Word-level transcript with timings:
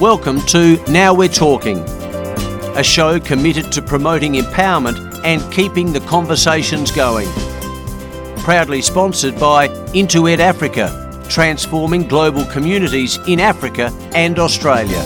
Welcome 0.00 0.40
to 0.46 0.82
Now 0.90 1.14
We're 1.14 1.28
Talking, 1.28 1.78
a 1.78 2.82
show 2.82 3.20
committed 3.20 3.70
to 3.70 3.80
promoting 3.80 4.32
empowerment 4.32 5.20
and 5.24 5.40
keeping 5.52 5.92
the 5.92 6.00
conversations 6.00 6.90
going. 6.90 7.28
Proudly 8.38 8.82
sponsored 8.82 9.38
by 9.38 9.68
Intuit 9.94 10.40
Africa, 10.40 11.24
transforming 11.28 12.08
global 12.08 12.44
communities 12.46 13.18
in 13.28 13.38
Africa 13.38 13.92
and 14.16 14.40
Australia. 14.40 15.00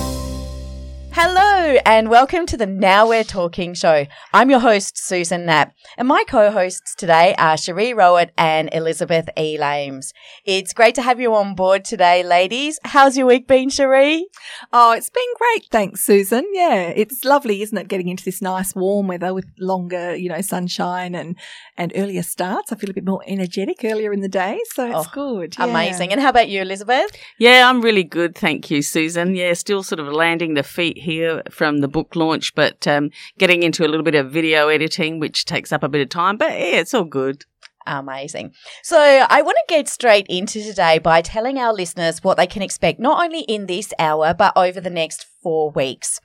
Hello, 1.13 1.48
and 1.59 2.09
welcome 2.09 2.47
to 2.47 2.57
the 2.57 2.67
Now 2.67 3.09
We're 3.09 3.25
Talking 3.25 3.75
show. 3.75 4.07
I'm 4.33 4.49
your 4.49 4.61
host, 4.61 4.97
Susan 4.97 5.45
Knapp, 5.45 5.75
and 5.97 6.07
my 6.07 6.23
co 6.29 6.53
hosts 6.53 6.95
today 6.95 7.35
are 7.37 7.57
Cherie 7.57 7.93
Rowett 7.93 8.31
and 8.39 8.71
Elizabeth 8.73 9.29
E. 9.37 9.59
Lames. 9.59 10.13
It's 10.45 10.73
great 10.73 10.95
to 10.95 11.03
have 11.03 11.19
you 11.19 11.35
on 11.35 11.57
board 11.57 11.85
today, 11.85 12.23
ladies. 12.23 12.79
How's 12.85 13.19
your 13.19 13.27
week 13.27 13.49
been, 13.49 13.71
Cherie? 13.71 14.29
Oh, 14.73 14.93
it's 14.93 15.11
been 15.11 15.25
great. 15.37 15.67
Thanks, 15.73 16.05
Susan. 16.05 16.45
Yeah, 16.53 16.93
it's 16.95 17.25
lovely, 17.25 17.61
isn't 17.63 17.77
it? 17.77 17.89
Getting 17.89 18.09
into 18.09 18.25
this 18.25 18.41
nice 18.41 18.77
warm 18.77 19.09
weather 19.09 19.35
with 19.35 19.47
longer, 19.59 20.15
you 20.15 20.29
know, 20.29 20.41
sunshine 20.41 21.17
and, 21.17 21.35
and 21.79 21.93
earlier 21.97 22.23
starts. 22.23 22.73
I 22.73 22.77
feel 22.77 22.91
a 22.91 22.93
bit 22.93 23.07
more 23.07 23.23
energetic 23.27 23.79
earlier 23.85 24.13
in 24.13 24.21
the 24.21 24.29
day, 24.29 24.59
so 24.75 24.85
it's 24.87 25.09
Oh, 25.09 25.11
good. 25.13 25.57
yeah. 25.59 25.65
Amazing. 25.65 26.13
And 26.13 26.21
how 26.21 26.29
about 26.29 26.49
you, 26.49 26.61
Elizabeth? 26.61 27.11
Yeah, 27.39 27.71
I'm 27.71 27.81
really 27.81 28.05
good. 28.05 28.35
Thank 28.35 28.71
you, 28.71 28.83
Susan. 28.83 29.35
Yeah, 29.35 29.55
still 29.55 29.83
sort 29.83 30.01
of 30.01 30.09
landing 30.09 30.55
the 30.55 30.63
feet 30.63 30.99
here 30.99 31.43
from 31.51 31.79
the 31.79 31.89
book 31.89 32.15
launch, 32.17 32.55
but 32.55 32.87
um, 32.87 33.11
getting 33.39 33.63
into 33.63 33.87
a 33.87 33.89
little 33.89 34.05
bit 34.05 34.15
of 34.17 34.31
video 34.31 34.69
editing, 34.69 35.21
which 35.21 35.45
takes 35.47 35.73
up 35.73 35.83
a 35.83 35.89
bit 35.89 36.03
of 36.03 36.09
time. 36.11 36.37
But 36.37 36.51
yeah, 36.51 36.81
it's 36.81 36.93
all 36.93 37.05
good. 37.05 37.47
Amazing. 37.87 38.53
So, 38.83 38.99
I 38.99 39.41
want 39.41 39.57
to 39.67 39.75
get 39.75 39.89
straight 39.89 40.27
into 40.29 40.63
today 40.63 40.99
by 40.99 41.23
telling 41.23 41.57
our 41.59 41.73
listeners 41.73 42.23
what 42.23 42.37
they 42.37 42.47
can 42.47 42.61
expect 42.61 43.01
not 43.01 43.25
only 43.25 43.41
in 43.43 43.65
this 43.65 43.95
hour, 43.99 44.35
but 44.35 44.53
over 44.57 44.79
the 44.79 44.91
next 44.91 45.25
four 45.43 45.71
weeks. 45.71 46.21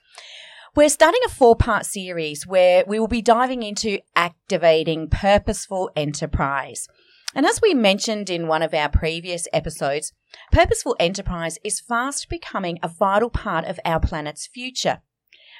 We're 0.75 0.89
starting 0.89 1.21
a 1.23 1.29
four 1.29 1.55
part 1.55 1.85
series 1.85 2.47
where 2.47 2.83
we 2.87 2.99
will 2.99 3.07
be 3.07 3.21
diving 3.21 3.61
into 3.61 3.99
activating 4.15 5.07
purposeful 5.07 5.91
enterprise. 5.95 6.87
And 7.35 7.45
as 7.45 7.61
we 7.61 7.75
mentioned 7.75 8.27
in 8.31 8.47
one 8.47 8.63
of 8.63 8.73
our 8.73 8.89
previous 8.89 9.47
episodes, 9.53 10.13
purposeful 10.51 10.95
enterprise 10.99 11.59
is 11.63 11.79
fast 11.79 12.27
becoming 12.27 12.79
a 12.81 12.87
vital 12.87 13.29
part 13.29 13.65
of 13.65 13.79
our 13.85 13.99
planet's 13.99 14.47
future. 14.47 15.03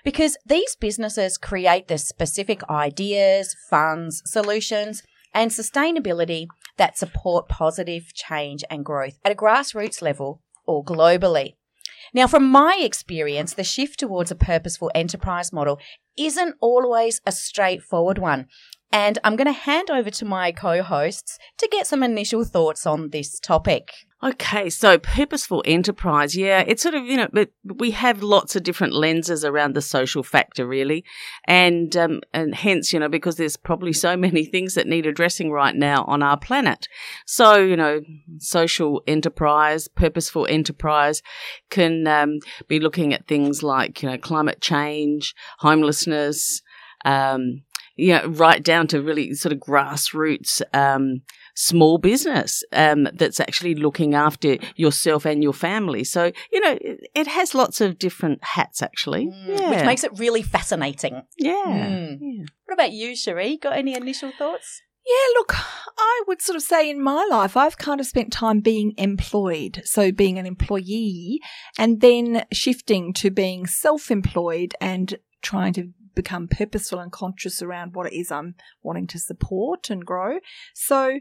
Because 0.04 0.36
these 0.48 0.76
businesses 0.76 1.38
create 1.38 1.90
the 1.90 2.00
specific 2.00 2.68
ideas, 2.68 3.56
funds, 3.70 4.24
solutions, 4.26 5.04
and 5.32 5.52
sustainability 5.52 6.48
that 6.78 6.98
support 6.98 7.48
positive 7.48 8.16
change 8.16 8.64
and 8.68 8.84
growth 8.84 9.20
at 9.24 9.32
a 9.32 9.36
grassroots 9.36 10.02
level 10.02 10.42
or 10.66 10.84
globally. 10.84 11.54
Now, 12.14 12.28
from 12.28 12.48
my 12.48 12.78
experience, 12.80 13.54
the 13.54 13.64
shift 13.64 14.00
towards 14.00 14.30
a 14.30 14.36
purposeful 14.36 14.92
enterprise 14.94 15.52
model 15.52 15.80
isn't 16.18 16.56
always 16.62 17.22
a 17.26 17.32
straightforward 17.32 18.20
one. 18.20 18.48
And 18.92 19.18
I'm 19.24 19.36
going 19.36 19.48
to 19.48 19.52
hand 19.52 19.90
over 19.90 20.12
to 20.12 20.26
my 20.26 20.52
co 20.52 20.84
hosts 20.84 21.40
to 21.58 21.68
get 21.72 21.88
some 21.88 22.04
initial 22.04 22.44
thoughts 22.44 22.86
on 22.86 23.10
this 23.10 23.40
topic. 23.40 23.92
Okay, 24.24 24.70
so 24.70 24.98
purposeful 25.00 25.62
enterprise. 25.66 26.34
Yeah, 26.34 26.64
it's 26.66 26.82
sort 26.82 26.96
of, 26.96 27.04
you 27.04 27.18
know, 27.18 27.28
but 27.34 27.50
we 27.66 27.92
have 27.92 28.24
lots 28.24 28.56
of 28.56 28.64
different 28.64 28.94
lenses 28.94 29.44
around 29.44 29.74
the 29.74 29.82
social 29.82 30.24
factor, 30.24 30.66
really. 30.66 31.04
And, 31.46 31.94
um, 31.98 32.22
and 32.34 32.56
hence, 32.56 32.94
you 32.94 33.00
know, 33.00 33.10
because 33.10 33.36
there's 33.36 33.58
probably 33.58 33.92
so 33.92 34.16
many 34.28 34.46
things 34.46 34.76
that 34.76 34.88
need 34.88 35.06
addressing 35.06 35.52
right 35.52 35.76
now 35.76 36.06
on 36.06 36.24
our 36.24 36.38
planet. 36.38 36.88
So, 37.26 37.58
you 37.58 37.76
know, 37.76 38.00
social 38.38 39.04
enterprise, 39.08 39.90
purposeful 39.90 40.48
enterprise 40.50 41.22
can 41.70 42.08
um, 42.08 42.40
be 42.70 42.80
looking 42.80 43.14
at 43.14 43.28
things 43.28 43.62
like, 43.62 44.02
you 44.02 44.10
know, 44.10 44.18
climate 44.18 44.62
change, 44.62 45.36
homelessness, 45.60 46.62
um, 47.04 47.64
you 47.96 48.14
know, 48.14 48.26
right 48.28 48.64
down 48.64 48.88
to 48.88 49.02
really 49.02 49.34
sort 49.34 49.54
of 49.54 49.60
grassroots, 49.60 50.62
um, 50.74 51.22
small 51.56 51.98
business 51.98 52.64
um, 52.72 53.08
that's 53.14 53.40
actually 53.40 53.76
looking 53.76 54.16
after 54.16 54.58
yourself 54.76 55.26
and 55.26 55.44
your 55.44 55.54
family. 55.54 56.04
So, 56.04 56.32
you 56.52 56.60
know, 56.60 56.78
it, 56.82 57.08
it 57.14 57.28
has 57.28 57.54
lots 57.54 57.82
of 57.82 58.00
different 58.00 58.44
hats 58.44 58.82
actually. 58.82 59.28
Mm, 59.28 59.70
Which 59.70 59.86
makes 59.86 60.04
it 60.04 60.18
really 60.18 60.42
fascinating. 60.42 61.22
yeah. 61.38 61.64
Mm. 61.66 62.18
yeah. 62.20 62.46
What 62.66 62.74
about 62.74 62.92
you, 62.92 63.16
Cherie? 63.16 63.58
Got 63.58 63.78
any 63.78 63.96
initial 63.96 64.32
thoughts? 64.32 64.82
Yeah, 65.06 65.38
look, 65.38 65.54
I 65.98 66.24
would 66.28 66.42
sort 66.42 66.56
of 66.56 66.62
say 66.62 66.90
in 66.90 67.04
my 67.04 67.28
life, 67.30 67.58
I've 67.58 67.78
kind 67.78 68.00
of 68.00 68.06
spent 68.08 68.32
time 68.32 68.62
being 68.62 68.94
employed. 68.98 69.82
So 69.84 70.14
being 70.14 70.40
an 70.40 70.46
employee 70.46 71.42
and 71.78 72.00
then 72.00 72.46
shifting 72.54 73.12
to 73.16 73.30
being 73.30 73.68
self 73.68 74.10
employed 74.10 74.76
and 74.80 75.20
trying 75.42 75.74
to 75.74 75.90
become 76.16 76.48
purposeful 76.48 77.00
and 77.00 77.12
conscious 77.12 77.62
around 77.62 77.96
what 77.96 78.08
it 78.08 78.14
is 78.18 78.32
I'm 78.32 78.56
wanting 78.82 79.08
to 79.08 79.20
support 79.20 79.90
and 79.90 80.06
grow. 80.06 80.40
So 80.74 81.20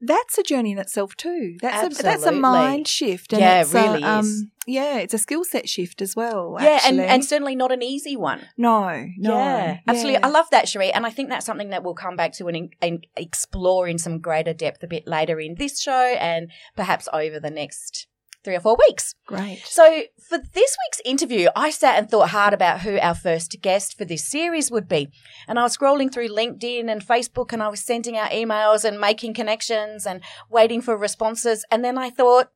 that's 0.00 0.38
a 0.38 0.42
journey 0.42 0.72
in 0.72 0.78
itself 0.78 1.16
too. 1.16 1.56
That's 1.60 1.98
a 1.98 2.02
that's 2.02 2.24
a 2.24 2.32
mind 2.32 2.88
shift. 2.88 3.32
And 3.32 3.40
Yeah, 3.40 3.58
it 3.58 3.62
it's 3.62 3.74
a, 3.74 3.82
really 3.82 4.02
um, 4.02 4.24
is. 4.24 4.46
Yeah, 4.66 4.98
it's 4.98 5.14
a 5.14 5.18
skill 5.18 5.44
set 5.44 5.68
shift 5.68 6.00
as 6.00 6.14
well. 6.14 6.56
Yeah, 6.60 6.80
and, 6.84 7.00
and 7.00 7.24
certainly 7.24 7.56
not 7.56 7.72
an 7.72 7.82
easy 7.82 8.16
one. 8.16 8.42
no, 8.56 9.06
no, 9.16 9.36
yeah, 9.36 9.78
absolutely. 9.86 10.12
yeah. 10.12 10.26
I 10.26 10.28
love 10.28 10.46
that, 10.50 10.68
Cherie. 10.68 10.92
And 10.92 11.06
I 11.06 11.10
think 11.10 11.28
that's 11.28 11.46
something 11.46 11.70
that 11.70 11.82
we'll 11.82 11.94
come 11.94 12.16
back 12.16 12.32
to 12.34 12.46
and, 12.46 12.72
and 12.80 13.06
explore 13.16 13.88
in 13.88 13.98
some 13.98 14.20
greater 14.20 14.52
depth 14.52 14.82
a 14.82 14.86
bit 14.86 15.06
later 15.06 15.40
in 15.40 15.56
this 15.56 15.80
show 15.80 15.92
and 15.92 16.50
perhaps 16.76 17.08
over 17.12 17.40
the 17.40 17.50
next 17.50 18.06
three 18.44 18.56
or 18.56 18.60
four 18.60 18.76
weeks. 18.88 19.14
Great. 19.26 19.62
So, 19.64 20.02
for 20.28 20.38
this 20.38 20.76
week's 20.86 21.00
interview, 21.04 21.48
I 21.54 21.70
sat 21.70 21.98
and 21.98 22.10
thought 22.10 22.30
hard 22.30 22.54
about 22.54 22.80
who 22.80 22.98
our 22.98 23.14
first 23.14 23.56
guest 23.60 23.96
for 23.96 24.04
this 24.04 24.28
series 24.28 24.70
would 24.70 24.88
be. 24.88 25.08
And 25.46 25.58
I 25.58 25.62
was 25.62 25.76
scrolling 25.76 26.12
through 26.12 26.28
LinkedIn 26.28 26.90
and 26.90 27.06
Facebook 27.06 27.52
and 27.52 27.62
I 27.62 27.68
was 27.68 27.80
sending 27.80 28.16
out 28.16 28.30
emails 28.30 28.84
and 28.84 29.00
making 29.00 29.34
connections 29.34 30.06
and 30.06 30.22
waiting 30.48 30.80
for 30.80 30.96
responses. 30.96 31.64
And 31.70 31.84
then 31.84 31.98
I 31.98 32.10
thought, 32.10 32.48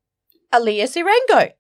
Aaliyah 0.53 0.89
Sirengo. 0.89 1.53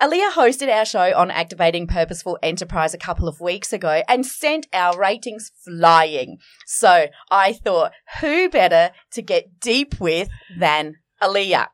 Aaliyah 0.00 0.30
hosted 0.30 0.74
our 0.74 0.86
show 0.86 1.12
on 1.14 1.30
activating 1.30 1.86
purposeful 1.86 2.38
enterprise 2.42 2.94
a 2.94 2.98
couple 2.98 3.28
of 3.28 3.38
weeks 3.38 3.70
ago 3.70 4.02
and 4.08 4.24
sent 4.24 4.66
our 4.72 4.98
ratings 4.98 5.52
flying. 5.62 6.38
So 6.66 7.08
I 7.30 7.52
thought, 7.52 7.92
who 8.22 8.48
better 8.48 8.92
to 9.12 9.20
get 9.20 9.60
deep 9.60 10.00
with 10.00 10.30
than 10.58 10.96
Aaliyah? 11.22 11.66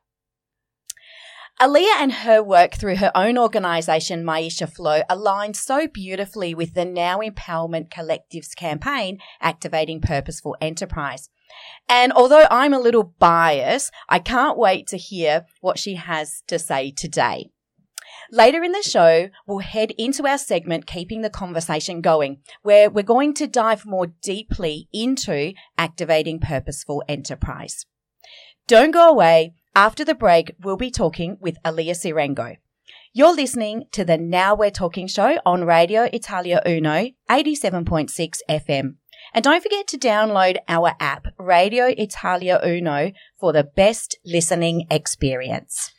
Aaliyah 1.59 1.95
and 1.97 2.11
her 2.11 2.43
work 2.43 2.75
through 2.75 2.97
her 2.97 3.11
own 3.15 3.35
organisation, 3.35 4.23
Maisha 4.23 4.71
Flow, 4.71 5.01
aligned 5.09 5.55
so 5.55 5.87
beautifully 5.87 6.53
with 6.53 6.75
the 6.75 6.85
Now 6.85 7.19
Empowerment 7.19 7.89
Collective's 7.89 8.53
campaign, 8.53 9.17
Activating 9.41 9.99
Purposeful 9.99 10.55
Enterprise. 10.61 11.29
And 11.89 12.13
although 12.13 12.45
I'm 12.51 12.73
a 12.73 12.79
little 12.79 13.15
biased, 13.17 13.91
I 14.07 14.19
can't 14.19 14.55
wait 14.55 14.85
to 14.87 14.97
hear 14.97 15.47
what 15.59 15.79
she 15.79 15.95
has 15.95 16.43
to 16.45 16.59
say 16.59 16.91
today. 16.91 17.49
Later 18.31 18.63
in 18.63 18.71
the 18.71 18.83
show, 18.83 19.29
we'll 19.47 19.59
head 19.59 19.91
into 19.97 20.27
our 20.27 20.37
segment, 20.37 20.85
Keeping 20.85 21.21
the 21.21 21.29
Conversation 21.29 22.01
Going, 22.01 22.37
where 22.61 22.87
we're 22.89 23.01
going 23.01 23.33
to 23.35 23.47
dive 23.47 23.83
more 23.83 24.07
deeply 24.21 24.89
into 24.93 25.53
activating 25.75 26.39
purposeful 26.39 27.03
enterprise. 27.07 27.87
Don't 28.67 28.91
go 28.91 29.09
away. 29.09 29.53
After 29.75 30.03
the 30.03 30.15
break, 30.15 30.55
we'll 30.61 30.77
be 30.77 30.91
talking 30.91 31.37
with 31.39 31.57
Aaliyah 31.63 31.95
Sirengo. 31.95 32.57
You're 33.13 33.35
listening 33.35 33.85
to 33.91 34.03
the 34.05 34.17
Now 34.17 34.55
We're 34.55 34.71
Talking 34.71 35.07
show 35.07 35.37
on 35.45 35.63
Radio 35.65 36.03
Italia 36.13 36.61
Uno, 36.65 37.09
87.6 37.29 38.39
FM. 38.49 38.95
And 39.33 39.43
don't 39.43 39.63
forget 39.63 39.87
to 39.87 39.97
download 39.97 40.57
our 40.67 40.93
app, 40.99 41.27
Radio 41.37 41.85
Italia 41.85 42.59
Uno, 42.63 43.11
for 43.39 43.53
the 43.53 43.63
best 43.63 44.17
listening 44.25 44.87
experience. 44.89 45.91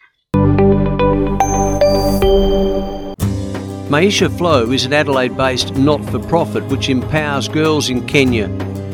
Maisha 3.89 4.31
Flow 4.37 4.71
is 4.71 4.85
an 4.85 4.93
Adelaide 4.93 5.37
based 5.37 5.75
not 5.77 6.05
for 6.05 6.19
profit 6.19 6.65
which 6.67 6.89
empowers 6.89 7.49
girls 7.49 7.91
in 7.91 8.07
Kenya. 8.07 8.49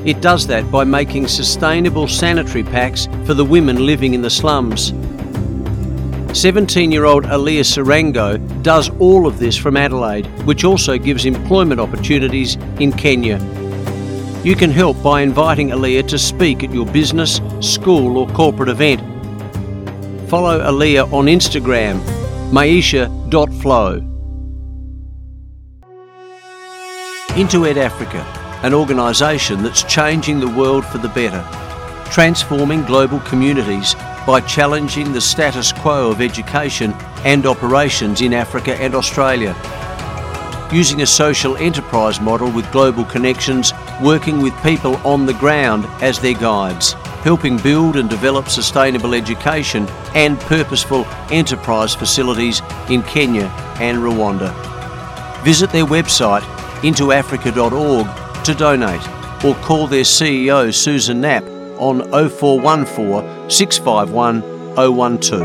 It 0.04 0.20
does 0.20 0.46
that 0.48 0.70
by 0.70 0.84
making 0.84 1.28
sustainable 1.28 2.08
sanitary 2.08 2.62
packs 2.62 3.08
for 3.24 3.32
the 3.32 3.44
women 3.44 3.86
living 3.86 4.12
in 4.12 4.20
the 4.20 4.30
slums. 4.30 4.92
17 6.38 6.90
year 6.90 7.04
old 7.04 7.24
Aaliyah 7.24 7.64
Sirengo 7.64 8.38
does 8.62 8.90
all 8.98 9.26
of 9.26 9.38
this 9.38 9.56
from 9.56 9.76
Adelaide, 9.76 10.26
which 10.44 10.64
also 10.64 10.98
gives 10.98 11.24
employment 11.24 11.80
opportunities 11.80 12.56
in 12.80 12.92
Kenya. 12.92 13.38
You 14.42 14.56
can 14.56 14.70
help 14.70 15.02
by 15.02 15.22
inviting 15.22 15.68
Aaliyah 15.70 16.06
to 16.08 16.18
speak 16.18 16.62
at 16.62 16.70
your 16.70 16.86
business, 16.86 17.40
school, 17.60 18.18
or 18.18 18.28
corporate 18.28 18.68
event. 18.68 19.00
Follow 20.28 20.60
Aaliyah 20.60 21.10
on 21.12 21.26
Instagram, 21.26 22.00
maisha.flow. 22.50 24.00
Intuit 27.36 27.76
Africa, 27.76 28.43
an 28.64 28.72
organisation 28.72 29.62
that's 29.62 29.82
changing 29.82 30.40
the 30.40 30.48
world 30.48 30.86
for 30.86 30.96
the 30.96 31.10
better, 31.10 31.46
transforming 32.10 32.82
global 32.84 33.20
communities 33.20 33.94
by 34.26 34.40
challenging 34.40 35.12
the 35.12 35.20
status 35.20 35.70
quo 35.70 36.10
of 36.10 36.22
education 36.22 36.92
and 37.26 37.44
operations 37.44 38.22
in 38.22 38.32
Africa 38.32 38.74
and 38.76 38.94
Australia. 38.94 39.54
Using 40.72 41.02
a 41.02 41.06
social 41.06 41.58
enterprise 41.58 42.22
model 42.22 42.50
with 42.50 42.72
global 42.72 43.04
connections, 43.04 43.74
working 44.02 44.40
with 44.40 44.54
people 44.62 44.96
on 45.06 45.26
the 45.26 45.34
ground 45.34 45.84
as 46.00 46.18
their 46.18 46.32
guides, 46.32 46.94
helping 47.22 47.58
build 47.58 47.96
and 47.96 48.08
develop 48.08 48.48
sustainable 48.48 49.12
education 49.12 49.86
and 50.14 50.40
purposeful 50.40 51.04
enterprise 51.30 51.94
facilities 51.94 52.62
in 52.88 53.02
Kenya 53.02 53.48
and 53.78 53.98
Rwanda. 53.98 54.54
Visit 55.44 55.68
their 55.68 55.84
website 55.84 56.44
intoafrica.org 56.80 58.23
to 58.44 58.54
donate 58.54 59.02
or 59.44 59.54
call 59.56 59.86
their 59.86 60.02
CEO 60.02 60.72
Susan 60.72 61.20
Knapp 61.20 61.44
on 61.78 62.00
0414 62.10 63.50
651 63.50 65.20
012. 65.20 65.40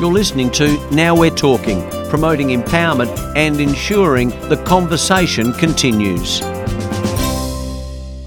You're 0.00 0.12
listening 0.12 0.50
to 0.52 0.90
Now 0.90 1.16
We're 1.16 1.30
Talking, 1.30 1.88
promoting 2.08 2.48
empowerment 2.48 3.36
and 3.36 3.60
ensuring 3.60 4.30
the 4.48 4.62
conversation 4.64 5.52
continues. 5.54 6.40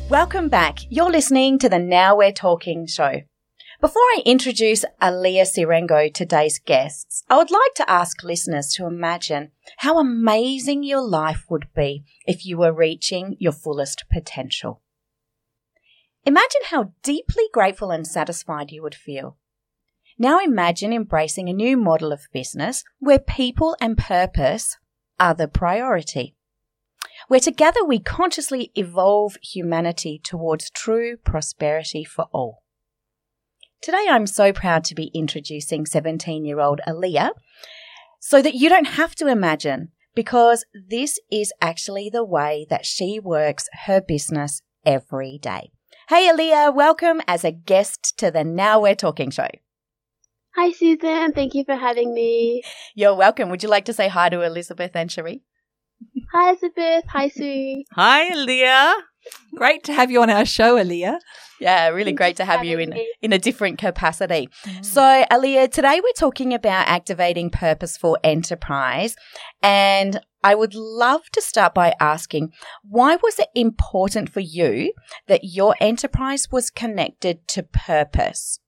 Welcome 0.10 0.50
back. 0.50 0.80
You're 0.89 1.12
listening 1.12 1.60
to 1.60 1.69
the 1.69 1.80
Now 1.80 2.16
We're 2.16 2.31
Talking 2.31 2.88
show. 2.88 3.22
Before 3.79 4.01
I 4.01 4.24
introduce 4.25 4.83
Aaliyah 5.03 5.45
Sirengo, 5.45 6.12
today's 6.12 6.57
guests, 6.57 7.24
I 7.29 7.38
would 7.38 7.51
like 7.51 7.75
to 7.75 7.88
ask 7.88 8.24
listeners 8.24 8.74
to 8.74 8.88
imagine 8.88 9.51
how 9.77 10.00
amazing 10.00 10.81
your 10.81 11.07
life 11.07 11.45
would 11.51 11.68
be 11.75 12.03
if 12.25 12.44
you 12.44 12.57
were 12.57 12.74
reaching 12.74 13.38
your 13.38 13.51
fullest 13.51 14.06
potential. 14.12 14.81
Imagine 16.25 16.62
how 16.71 16.94
deeply 17.03 17.44
grateful 17.53 17.91
and 17.91 18.07
satisfied 18.07 18.71
you 18.71 18.81
would 18.81 18.95
feel. 18.95 19.38
Now 20.18 20.39
imagine 20.39 20.91
embracing 20.91 21.47
a 21.47 21.53
new 21.53 21.77
model 21.77 22.12
of 22.12 22.27
business 22.33 22.83
where 22.97 23.19
people 23.19 23.77
and 23.79 23.95
purpose 23.95 24.77
are 25.19 25.35
the 25.35 25.47
priority. 25.47 26.35
Where 27.27 27.39
together 27.39 27.85
we 27.85 28.00
consciously 28.00 28.71
evolve 28.74 29.38
humanity 29.44 30.19
towards 30.24 30.71
true 30.71 31.18
prosperity 31.18 32.03
for 32.03 32.25
all. 32.31 32.63
Today 33.81 34.06
I'm 34.09 34.25
so 34.25 34.51
proud 34.51 34.83
to 34.85 34.95
be 34.95 35.12
introducing 35.13 35.85
17 35.85 36.44
year 36.44 36.59
old 36.59 36.81
Aaliyah 36.88 37.29
so 38.19 38.41
that 38.41 38.56
you 38.56 38.69
don't 38.69 38.88
have 38.88 39.13
to 39.15 39.27
imagine 39.27 39.89
because 40.15 40.65
this 40.74 41.19
is 41.31 41.53
actually 41.62 42.09
the 42.12 42.25
way 42.25 42.65
that 42.71 42.85
she 42.85 43.19
works 43.19 43.68
her 43.85 44.01
business 44.01 44.63
every 44.83 45.38
day. 45.39 45.69
Hey 46.09 46.27
Aaliyah, 46.27 46.74
welcome 46.74 47.21
as 47.27 47.44
a 47.44 47.51
guest 47.51 48.18
to 48.18 48.31
the 48.31 48.44
Now 48.44 48.81
We're 48.81 48.95
Talking 48.95 49.29
show. 49.29 49.50
Hi, 50.56 50.71
Susan. 50.71 51.33
Thank 51.33 51.53
you 51.53 51.63
for 51.63 51.75
having 51.75 52.15
me. 52.15 52.63
You're 52.95 53.15
welcome. 53.15 53.51
Would 53.51 53.62
you 53.62 53.69
like 53.69 53.85
to 53.85 53.94
say 53.94 54.07
hi 54.07 54.29
to 54.29 54.41
Elizabeth 54.41 54.95
and 54.95 55.12
Cherie? 55.12 55.44
Hi, 56.33 56.50
Elizabeth. 56.50 57.03
Hi, 57.09 57.27
Sue. 57.29 57.83
Hi, 57.94 58.33
Leah. 58.33 58.95
Great 59.56 59.83
to 59.85 59.94
have 59.94 60.12
you 60.12 60.21
on 60.21 60.29
our 60.29 60.45
show, 60.45 60.75
Aaliyah. 60.75 61.19
Yeah, 61.59 61.88
really 61.88 62.12
Thank 62.12 62.18
great 62.18 62.35
to 62.38 62.45
have 62.45 62.63
you 62.63 62.77
in 62.77 62.91
me. 62.91 63.13
in 63.21 63.33
a 63.33 63.39
different 63.39 63.79
capacity. 63.79 64.50
Mm. 64.63 64.85
So, 64.85 65.01
Aaliyah, 65.01 65.71
today 65.71 66.00
we're 66.03 66.12
talking 66.15 66.53
about 66.53 66.88
activating 66.88 67.50
purposeful 67.50 68.18
enterprise, 68.24 69.15
and 69.63 70.21
I 70.44 70.53
would 70.56 70.75
love 70.75 71.29
to 71.31 71.41
start 71.41 71.74
by 71.74 71.95
asking 72.00 72.53
why 72.83 73.15
was 73.15 73.39
it 73.39 73.50
important 73.56 74.29
for 74.29 74.39
you 74.39 74.94
that 75.27 75.44
your 75.44 75.75
enterprise 75.81 76.50
was 76.51 76.69
connected 76.69 77.47
to 77.50 77.63
purpose? 77.63 78.59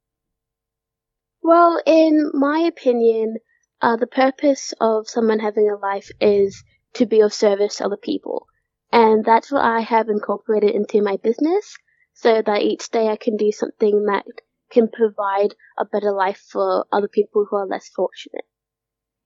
Well, 1.41 1.81
in 1.85 2.31
my 2.33 2.59
opinion, 2.59 3.37
uh, 3.81 3.95
the 3.95 4.07
purpose 4.07 4.73
of 4.81 5.07
someone 5.07 5.39
having 5.39 5.69
a 5.69 5.77
life 5.77 6.09
is 6.19 6.63
to 6.95 7.05
be 7.05 7.21
of 7.21 7.33
service 7.33 7.77
to 7.77 7.85
other 7.85 7.97
people. 7.97 8.47
And 8.91 9.23
that's 9.23 9.51
what 9.51 9.63
I 9.63 9.81
have 9.81 10.09
incorporated 10.09 10.71
into 10.71 11.01
my 11.01 11.17
business 11.17 11.77
so 12.13 12.41
that 12.45 12.61
each 12.61 12.89
day 12.89 13.07
I 13.07 13.15
can 13.15 13.37
do 13.37 13.51
something 13.51 14.05
that 14.05 14.25
can 14.71 14.87
provide 14.87 15.55
a 15.77 15.85
better 15.85 16.11
life 16.11 16.43
for 16.51 16.85
other 16.91 17.07
people 17.07 17.45
who 17.49 17.55
are 17.55 17.67
less 17.67 17.89
fortunate. 17.89 18.45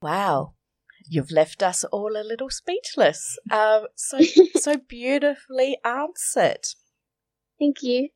Wow. 0.01 0.53
You've 1.05 1.31
left 1.31 1.61
us 1.61 1.83
all 1.85 2.15
a 2.15 2.23
little 2.23 2.49
speechless. 2.49 3.37
Um, 3.51 3.87
so 3.95 4.19
so 4.55 4.77
beautifully 4.87 5.77
answered. 5.83 6.65
Thank 7.59 7.83
you. 7.83 8.09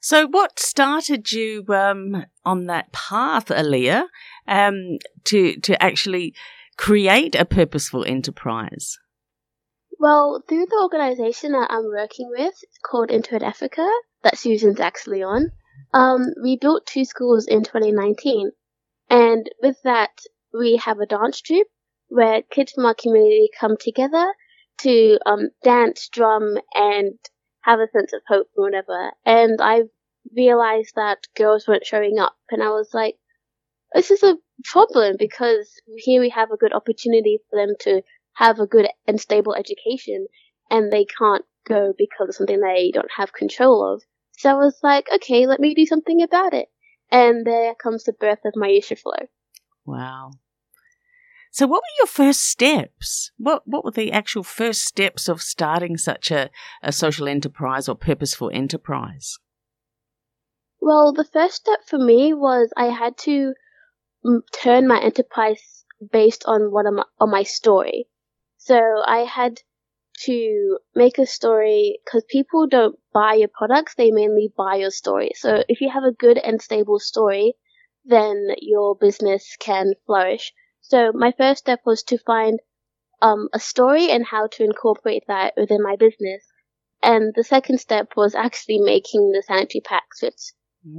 So, 0.00 0.26
what 0.26 0.60
started 0.60 1.32
you 1.32 1.64
um, 1.68 2.24
on 2.44 2.66
that 2.66 2.92
path, 2.92 3.46
Aaliyah, 3.46 4.04
um, 4.46 4.98
to 5.24 5.56
to 5.60 5.82
actually 5.82 6.34
create 6.76 7.34
a 7.34 7.44
purposeful 7.44 8.04
enterprise? 8.04 8.98
Well, 10.00 10.44
through 10.48 10.66
the 10.66 10.80
organization 10.80 11.52
that 11.52 11.70
I'm 11.70 11.86
working 11.86 12.30
with 12.30 12.54
called 12.84 13.08
Intuit 13.08 13.42
Africa, 13.42 13.88
that 14.22 14.38
Susan's 14.38 14.80
actually 14.80 15.22
on, 15.22 15.50
um, 15.92 16.34
we 16.42 16.56
built 16.56 16.86
two 16.86 17.04
schools 17.04 17.46
in 17.46 17.64
2019. 17.64 18.52
And 19.10 19.50
with 19.60 19.76
that, 19.82 20.10
we 20.52 20.76
have 20.76 21.00
a 21.00 21.06
dance 21.06 21.40
troupe 21.40 21.66
where 22.08 22.42
kids 22.42 22.72
from 22.72 22.86
our 22.86 22.94
community 22.94 23.50
come 23.58 23.76
together 23.76 24.34
to 24.78 25.18
um, 25.26 25.50
dance, 25.64 26.08
drum, 26.08 26.58
and 26.74 27.18
have 27.62 27.80
a 27.80 27.88
sense 27.88 28.12
of 28.12 28.22
hope 28.28 28.46
and 28.56 28.64
whatever. 28.64 29.12
And 29.26 29.60
I 29.60 29.82
realized 30.36 30.94
that 30.94 31.26
girls 31.36 31.66
weren't 31.66 31.86
showing 31.86 32.18
up, 32.18 32.36
and 32.50 32.62
I 32.62 32.68
was 32.68 32.90
like, 32.94 33.16
this 33.94 34.10
is 34.10 34.22
a 34.22 34.36
problem 34.64 35.16
because 35.18 35.72
here 35.96 36.20
we 36.20 36.28
have 36.30 36.50
a 36.50 36.56
good 36.56 36.72
opportunity 36.72 37.40
for 37.50 37.58
them 37.58 37.74
to 37.80 38.02
have 38.38 38.60
a 38.60 38.66
good 38.66 38.86
and 39.06 39.20
stable 39.20 39.54
education, 39.54 40.26
and 40.70 40.92
they 40.92 41.04
can't 41.04 41.44
go 41.66 41.92
because 41.98 42.28
of 42.28 42.34
something 42.36 42.60
they 42.60 42.92
don't 42.92 43.10
have 43.16 43.32
control 43.32 43.94
of. 43.94 44.02
So 44.38 44.50
I 44.50 44.54
was 44.54 44.78
like, 44.82 45.08
okay, 45.12 45.46
let 45.46 45.58
me 45.58 45.74
do 45.74 45.84
something 45.84 46.22
about 46.22 46.54
it. 46.54 46.68
And 47.10 47.44
there 47.44 47.74
comes 47.74 48.04
the 48.04 48.12
birth 48.12 48.38
of 48.44 48.54
Maisha 48.54 48.96
Flow. 48.96 49.26
Wow. 49.84 50.32
So, 51.50 51.66
what 51.66 51.80
were 51.80 51.98
your 51.98 52.06
first 52.06 52.42
steps? 52.42 53.32
What 53.38 53.62
What 53.66 53.84
were 53.84 53.90
the 53.90 54.12
actual 54.12 54.44
first 54.44 54.84
steps 54.84 55.28
of 55.28 55.42
starting 55.42 55.96
such 55.96 56.30
a, 56.30 56.50
a 56.82 56.92
social 56.92 57.26
enterprise 57.26 57.88
or 57.88 57.96
purposeful 57.96 58.50
enterprise? 58.52 59.38
Well, 60.80 61.12
the 61.12 61.24
first 61.24 61.56
step 61.56 61.80
for 61.86 61.98
me 61.98 62.32
was 62.34 62.72
I 62.76 62.86
had 62.86 63.16
to 63.18 63.54
mm, 64.24 64.40
turn 64.52 64.86
my 64.86 65.00
enterprise 65.00 65.84
based 66.12 66.44
on 66.46 66.70
what 66.70 66.86
on 66.86 67.30
my 67.30 67.42
story. 67.42 68.06
So 68.68 69.02
I 69.02 69.20
had 69.20 69.62
to 70.24 70.78
make 70.94 71.16
a 71.16 71.24
story 71.24 72.00
because 72.04 72.22
people 72.28 72.66
don't 72.66 72.98
buy 73.14 73.32
your 73.32 73.48
products; 73.48 73.94
they 73.94 74.10
mainly 74.10 74.52
buy 74.54 74.74
your 74.76 74.90
story. 74.90 75.30
So 75.36 75.64
if 75.70 75.80
you 75.80 75.88
have 75.88 76.04
a 76.04 76.12
good 76.12 76.36
and 76.36 76.60
stable 76.60 76.98
story, 76.98 77.54
then 78.04 78.48
your 78.60 78.94
business 78.94 79.56
can 79.58 79.94
flourish. 80.04 80.52
So 80.82 81.12
my 81.14 81.32
first 81.32 81.60
step 81.60 81.80
was 81.86 82.02
to 82.02 82.18
find 82.18 82.60
um, 83.22 83.48
a 83.54 83.58
story 83.58 84.10
and 84.10 84.26
how 84.26 84.48
to 84.48 84.64
incorporate 84.64 85.24
that 85.28 85.54
within 85.56 85.82
my 85.82 85.96
business. 85.96 86.44
And 87.02 87.32
the 87.34 87.44
second 87.44 87.78
step 87.78 88.18
was 88.18 88.34
actually 88.34 88.80
making 88.80 89.32
the 89.32 89.42
sanitary 89.46 89.80
packs, 89.80 90.20
which 90.20 90.52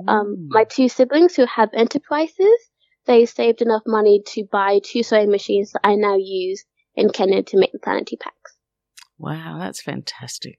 um, 0.07 0.47
my 0.49 0.63
two 0.63 0.89
siblings 0.89 1.35
who 1.35 1.45
have 1.45 1.69
enterprises, 1.73 2.71
they 3.05 3.27
saved 3.27 3.61
enough 3.61 3.83
money 3.85 4.23
to 4.33 4.43
buy 4.51 4.79
two 4.83 5.03
sewing 5.03 5.29
machines 5.29 5.73
that 5.73 5.81
I 5.83 5.93
now 5.93 6.15
use 6.17 6.65
in 6.95 7.09
Kenya 7.09 7.43
to 7.43 7.57
make 7.57 7.71
the 7.71 7.79
sanitary 7.83 8.17
packs. 8.17 8.55
Wow, 9.17 9.57
that's 9.59 9.81
fantastic. 9.81 10.57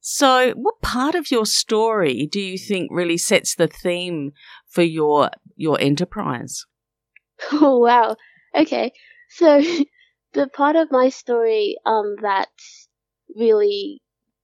So, 0.00 0.52
what 0.52 0.80
part 0.82 1.16
of 1.16 1.32
your 1.32 1.46
story 1.46 2.28
do 2.30 2.40
you 2.40 2.58
think 2.58 2.90
really 2.92 3.18
sets 3.18 3.56
the 3.56 3.66
theme 3.66 4.32
for 4.68 4.82
your 4.82 5.30
your 5.56 5.80
enterprise? 5.80 6.64
Oh 7.52 7.78
wow. 7.78 8.16
Okay. 8.56 8.92
So 9.30 9.60
the 10.32 10.46
part 10.48 10.76
of 10.76 10.92
my 10.92 11.08
story 11.08 11.76
um 11.84 12.16
that 12.22 12.48
really 13.34 14.00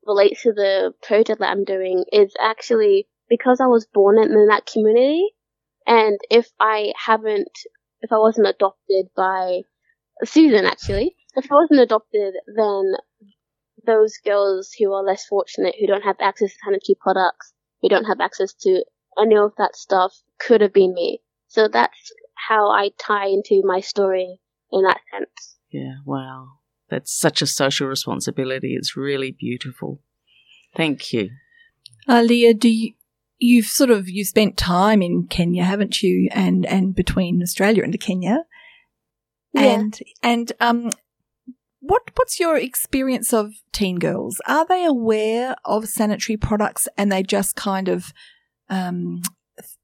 relates 0.07 0.43
to 0.43 0.53
the 0.53 0.93
project 1.03 1.39
that 1.39 1.51
I'm 1.51 1.65
doing 1.65 2.05
is 2.13 2.35
actually 2.41 3.07
because 3.29 3.61
I 3.61 3.67
was 3.67 3.87
born 3.87 4.19
in 4.19 4.49
that 4.49 4.67
community 4.67 5.29
and 5.87 6.19
if 6.29 6.49
I 6.61 6.93
haven't 6.97 7.53
if 8.01 8.13
I 8.13 8.19
wasn't 8.19 8.49
adopted 8.49 9.07
by 9.17 9.61
Susan 10.25 10.65
actually, 10.65 11.17
if 11.37 11.51
I 11.51 11.55
wasn't 11.55 11.81
adopted 11.81 12.35
then 12.57 12.93
those 13.87 14.17
girls 14.25 14.71
who 14.79 14.93
are 14.93 15.05
less 15.05 15.25
fortunate, 15.27 15.75
who 15.81 15.87
don't 15.87 16.03
have 16.05 16.17
access 16.21 16.51
to 16.51 16.59
sanitary 16.65 16.97
products, 17.01 17.53
who 17.81 17.89
don't 17.89 18.05
have 18.05 18.21
access 18.21 18.53
to 18.55 18.85
any 19.21 19.37
of 19.37 19.53
that 19.59 19.77
stuff, 19.77 20.15
could 20.39 20.61
have 20.61 20.73
been 20.73 20.95
me. 20.95 21.21
So 21.49 21.69
that's 21.69 22.13
how 22.49 22.71
I 22.71 22.91
tie 22.99 23.27
into 23.27 23.63
my 23.65 23.81
story 23.81 24.39
in 24.71 24.83
that 24.83 25.01
sense. 25.13 25.57
Yeah, 25.71 25.97
wow. 26.05 26.59
That's 26.89 27.13
such 27.13 27.43
a 27.43 27.47
social 27.47 27.89
responsibility. 27.89 28.75
It's 28.75 28.97
really 28.97 29.33
beautiful. 29.33 30.01
Thank 30.77 31.13
you. 31.13 31.31
Uh, 32.09 32.21
Aaliyah, 32.21 32.59
do 32.59 32.69
you, 32.69 32.93
you've 33.39 33.67
sort 33.67 33.91
of 33.91 34.09
you 34.09 34.25
spent 34.25 34.57
time 34.57 35.03
in 35.03 35.27
Kenya, 35.27 35.65
haven't 35.65 36.03
you? 36.03 36.29
And 36.33 36.67
and 36.67 36.95
between 36.95 37.43
Australia 37.43 37.83
and 37.83 37.99
Kenya. 38.01 38.45
Yeah. 39.55 39.63
And 39.63 39.99
and 40.23 40.53
um 40.61 40.91
what 41.81 42.03
what's 42.15 42.39
your 42.39 42.57
experience 42.57 43.33
of 43.33 43.53
teen 43.73 43.99
girls? 43.99 44.41
Are 44.47 44.67
they 44.67 44.85
aware 44.85 45.57
of 45.65 45.89
sanitary 45.89 46.37
products 46.37 46.89
and 46.97 47.11
they 47.11 47.23
just 47.23 47.57
kind 47.57 47.89
of 47.89 48.13
um 48.69 49.23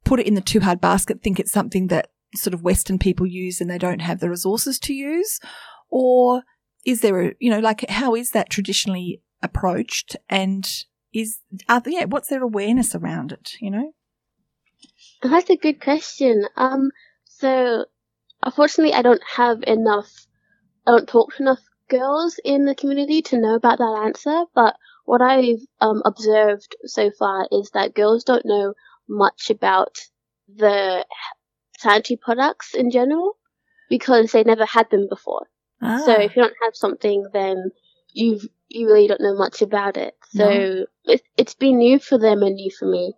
put 0.04 0.20
it 0.20 0.26
in 0.26 0.34
the 0.34 0.40
too 0.40 0.60
hard 0.60 0.80
basket, 0.80 1.22
think 1.22 1.38
it's 1.38 1.52
something 1.52 1.88
that 1.88 2.10
sort 2.34 2.54
of 2.54 2.62
Western 2.62 2.98
people 2.98 3.26
use 3.26 3.60
and 3.60 3.70
they 3.70 3.78
don't 3.78 4.00
have 4.00 4.20
the 4.20 4.30
resources 4.30 4.78
to 4.80 4.94
use? 4.94 5.40
Or 5.90 6.42
is 6.86 7.00
there 7.00 7.20
a 7.20 7.32
you 7.38 7.50
know, 7.50 7.60
like 7.60 7.88
how 7.88 8.14
is 8.14 8.30
that 8.30 8.50
traditionally 8.50 9.20
approached 9.42 10.16
and 10.28 10.68
is 11.12 11.40
are 11.68 11.82
yeah, 11.86 12.04
what's 12.04 12.28
their 12.28 12.42
awareness 12.42 12.94
around 12.94 13.32
it, 13.32 13.52
you 13.60 13.70
know? 13.70 13.92
That's 15.22 15.50
a 15.50 15.56
good 15.56 15.80
question. 15.80 16.44
Um, 16.56 16.90
so 17.24 17.86
unfortunately, 18.48 18.94
I 18.94 19.02
don't 19.02 19.22
have 19.36 19.62
enough. 19.66 20.10
I 20.86 20.92
don't 20.92 21.08
talk 21.08 21.34
to 21.36 21.42
enough 21.42 21.60
girls 21.90 22.38
in 22.44 22.64
the 22.64 22.74
community 22.74 23.22
to 23.22 23.38
know 23.40 23.54
about 23.54 23.78
that 23.78 24.02
answer. 24.04 24.44
But 24.54 24.74
what 25.04 25.22
I've 25.22 25.60
um, 25.80 26.02
observed 26.04 26.74
so 26.84 27.10
far 27.18 27.46
is 27.50 27.70
that 27.74 27.94
girls 27.94 28.24
don't 28.24 28.46
know 28.46 28.74
much 29.08 29.50
about 29.50 29.98
the 30.54 31.04
sanitary 31.78 32.16
products 32.16 32.74
in 32.74 32.90
general 32.90 33.36
because 33.88 34.32
they 34.32 34.44
never 34.44 34.64
had 34.66 34.90
them 34.90 35.06
before. 35.08 35.46
Ah, 35.82 36.02
So 36.04 36.12
if 36.18 36.34
you 36.36 36.42
don't 36.42 36.54
have 36.62 36.74
something, 36.74 37.26
then 37.32 37.70
you've 38.12 38.44
you 38.68 38.86
really 38.86 39.08
don't 39.08 39.20
know 39.20 39.34
much 39.34 39.62
about 39.62 39.96
it. 39.96 40.14
So 40.30 40.44
No. 40.44 40.86
it's 41.04 41.22
it's 41.36 41.54
been 41.54 41.78
new 41.78 41.98
for 41.98 42.18
them 42.18 42.42
and 42.42 42.54
new 42.56 42.70
for 42.78 42.86
me. 42.86 43.14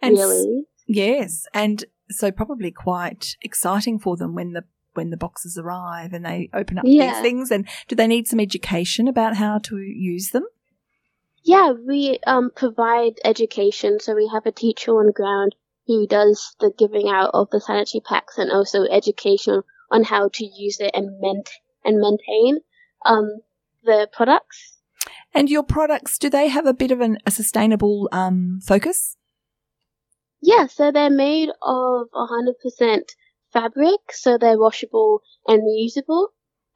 and 0.00 0.16
s- 0.16 0.20
really. 0.20 0.64
yes, 0.86 1.46
and 1.52 1.84
so 2.10 2.30
probably 2.30 2.70
quite 2.70 3.36
exciting 3.42 3.98
for 3.98 4.16
them 4.16 4.34
when 4.34 4.52
the 4.52 4.64
when 4.94 5.10
the 5.10 5.16
boxes 5.16 5.58
arrive 5.58 6.12
and 6.12 6.24
they 6.24 6.48
open 6.52 6.78
up 6.78 6.84
these 6.84 7.20
things. 7.20 7.50
And 7.50 7.68
do 7.88 7.94
they 7.96 8.06
need 8.06 8.26
some 8.26 8.40
education 8.40 9.08
about 9.08 9.36
how 9.36 9.58
to 9.58 9.78
use 9.78 10.30
them? 10.30 10.44
Yeah, 11.42 11.72
we 11.72 12.18
um, 12.26 12.50
provide 12.54 13.20
education. 13.24 14.00
So 14.00 14.14
we 14.14 14.30
have 14.32 14.46
a 14.46 14.52
teacher 14.52 14.92
on 14.92 15.12
ground 15.12 15.54
who 15.86 16.06
does 16.06 16.56
the 16.60 16.72
giving 16.76 17.08
out 17.08 17.30
of 17.34 17.50
the 17.50 17.60
sanitary 17.60 18.00
packs 18.00 18.38
and 18.38 18.50
also 18.50 18.84
education 18.84 19.62
on 19.90 20.04
how 20.04 20.28
to 20.28 20.44
use 20.44 20.80
it 20.80 20.90
and 20.94 21.20
ment- 21.20 21.50
and 21.84 21.98
maintain 21.98 22.60
um, 23.04 23.40
the 23.84 24.08
products. 24.12 24.78
And 25.34 25.50
your 25.50 25.62
products, 25.62 26.16
do 26.16 26.30
they 26.30 26.48
have 26.48 26.64
a 26.64 26.72
bit 26.72 26.90
of 26.90 27.00
an, 27.00 27.18
a 27.26 27.30
sustainable 27.30 28.08
um, 28.12 28.60
focus? 28.64 29.16
Yeah, 30.40 30.66
so 30.66 30.92
they're 30.92 31.10
made 31.10 31.50
of 31.62 32.08
100% 32.14 33.00
fabric, 33.54 34.00
so 34.10 34.36
they're 34.36 34.58
washable 34.58 35.22
and 35.46 35.62
reusable. 35.62 36.26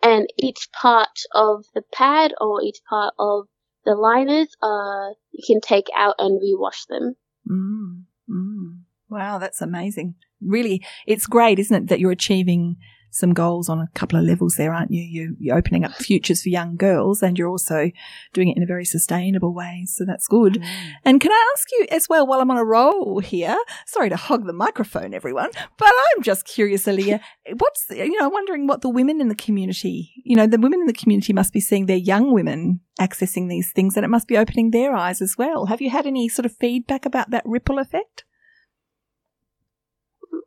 And 0.02 0.28
each 0.38 0.68
part 0.80 1.18
of 1.34 1.64
the 1.74 1.82
pad 1.92 2.32
or 2.40 2.62
each 2.62 2.78
part 2.88 3.12
of 3.18 3.48
the 3.84 3.94
liners, 3.94 4.48
uh, 4.62 5.10
you 5.32 5.42
can 5.46 5.60
take 5.60 5.88
out 5.94 6.14
and 6.18 6.40
rewash 6.40 6.86
them. 6.88 7.16
Mm, 7.50 8.04
mm. 8.30 8.78
Wow, 9.10 9.38
that's 9.38 9.60
amazing. 9.60 10.14
Really, 10.40 10.84
it's 11.06 11.26
great, 11.26 11.58
isn't 11.58 11.84
it, 11.84 11.88
that 11.88 11.98
you're 11.98 12.12
achieving 12.12 12.76
some 13.10 13.32
goals 13.32 13.68
on 13.68 13.78
a 13.78 13.88
couple 13.94 14.18
of 14.18 14.24
levels 14.24 14.56
there, 14.56 14.72
aren't 14.72 14.90
you? 14.90 15.02
you 15.02 15.36
you're 15.38 15.56
opening 15.56 15.84
up 15.84 15.92
futures 15.92 16.42
for 16.42 16.48
young 16.48 16.76
girls 16.76 17.22
and 17.22 17.38
you're 17.38 17.48
also 17.48 17.90
doing 18.32 18.48
it 18.48 18.56
in 18.56 18.62
a 18.62 18.66
very 18.66 18.84
sustainable 18.84 19.54
way. 19.54 19.84
So 19.86 20.04
that's 20.04 20.26
good. 20.26 20.54
Mm. 20.54 20.92
And 21.04 21.20
can 21.20 21.32
I 21.32 21.54
ask 21.54 21.68
you 21.72 21.86
as 21.90 22.08
well, 22.08 22.26
while 22.26 22.40
I'm 22.40 22.50
on 22.50 22.56
a 22.56 22.64
roll 22.64 23.20
here, 23.20 23.56
sorry 23.86 24.08
to 24.08 24.16
hog 24.16 24.46
the 24.46 24.52
microphone, 24.52 25.14
everyone, 25.14 25.50
but 25.76 25.88
I'm 25.88 26.22
just 26.22 26.44
curious, 26.44 26.86
Aaliyah, 26.86 27.20
what's, 27.58 27.86
you 27.90 28.18
know, 28.18 28.26
I'm 28.26 28.32
wondering 28.32 28.66
what 28.66 28.82
the 28.82 28.90
women 28.90 29.20
in 29.20 29.28
the 29.28 29.34
community, 29.34 30.12
you 30.24 30.36
know, 30.36 30.46
the 30.46 30.58
women 30.58 30.80
in 30.80 30.86
the 30.86 30.92
community 30.92 31.32
must 31.32 31.52
be 31.52 31.60
seeing 31.60 31.86
their 31.86 31.96
young 31.96 32.32
women 32.32 32.80
accessing 33.00 33.48
these 33.48 33.72
things 33.72 33.96
and 33.96 34.04
it 34.04 34.08
must 34.08 34.28
be 34.28 34.36
opening 34.36 34.70
their 34.70 34.94
eyes 34.94 35.22
as 35.22 35.36
well. 35.38 35.66
Have 35.66 35.80
you 35.80 35.90
had 35.90 36.06
any 36.06 36.28
sort 36.28 36.46
of 36.46 36.56
feedback 36.56 37.06
about 37.06 37.30
that 37.30 37.44
ripple 37.46 37.78
effect? 37.78 38.24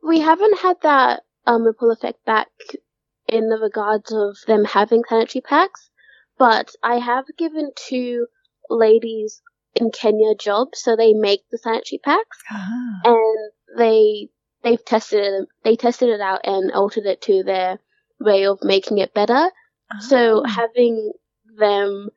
We 0.02 0.20
haven't 0.20 0.58
had 0.58 0.76
that 0.82 1.22
um, 1.46 1.62
ripple 1.64 1.90
effect 1.90 2.24
back 2.24 2.48
in 3.28 3.48
the 3.48 3.56
regards 3.58 4.12
of 4.12 4.36
them 4.46 4.64
having 4.64 5.02
sanitary 5.08 5.42
packs, 5.42 5.90
but 6.38 6.70
I 6.82 6.96
have 6.96 7.24
given 7.38 7.70
two 7.76 8.26
ladies 8.70 9.42
in 9.74 9.90
Kenya 9.90 10.34
jobs, 10.34 10.80
so 10.80 10.96
they 10.96 11.12
make 11.14 11.40
the 11.50 11.58
sanitary 11.58 11.98
packs. 12.04 12.38
Ah. 12.50 13.00
and 13.04 13.52
they 13.78 14.28
they've 14.62 14.84
tested 14.84 15.20
it 15.20 15.48
they 15.64 15.76
tested 15.76 16.08
it 16.10 16.20
out 16.20 16.40
and 16.44 16.70
altered 16.72 17.06
it 17.06 17.20
to 17.22 17.42
their 17.42 17.78
way 18.20 18.46
of 18.46 18.58
making 18.62 18.98
it 18.98 19.14
better. 19.14 19.50
So 20.00 20.42
Ah. 20.44 20.48
having 20.48 21.12
them 21.58 22.10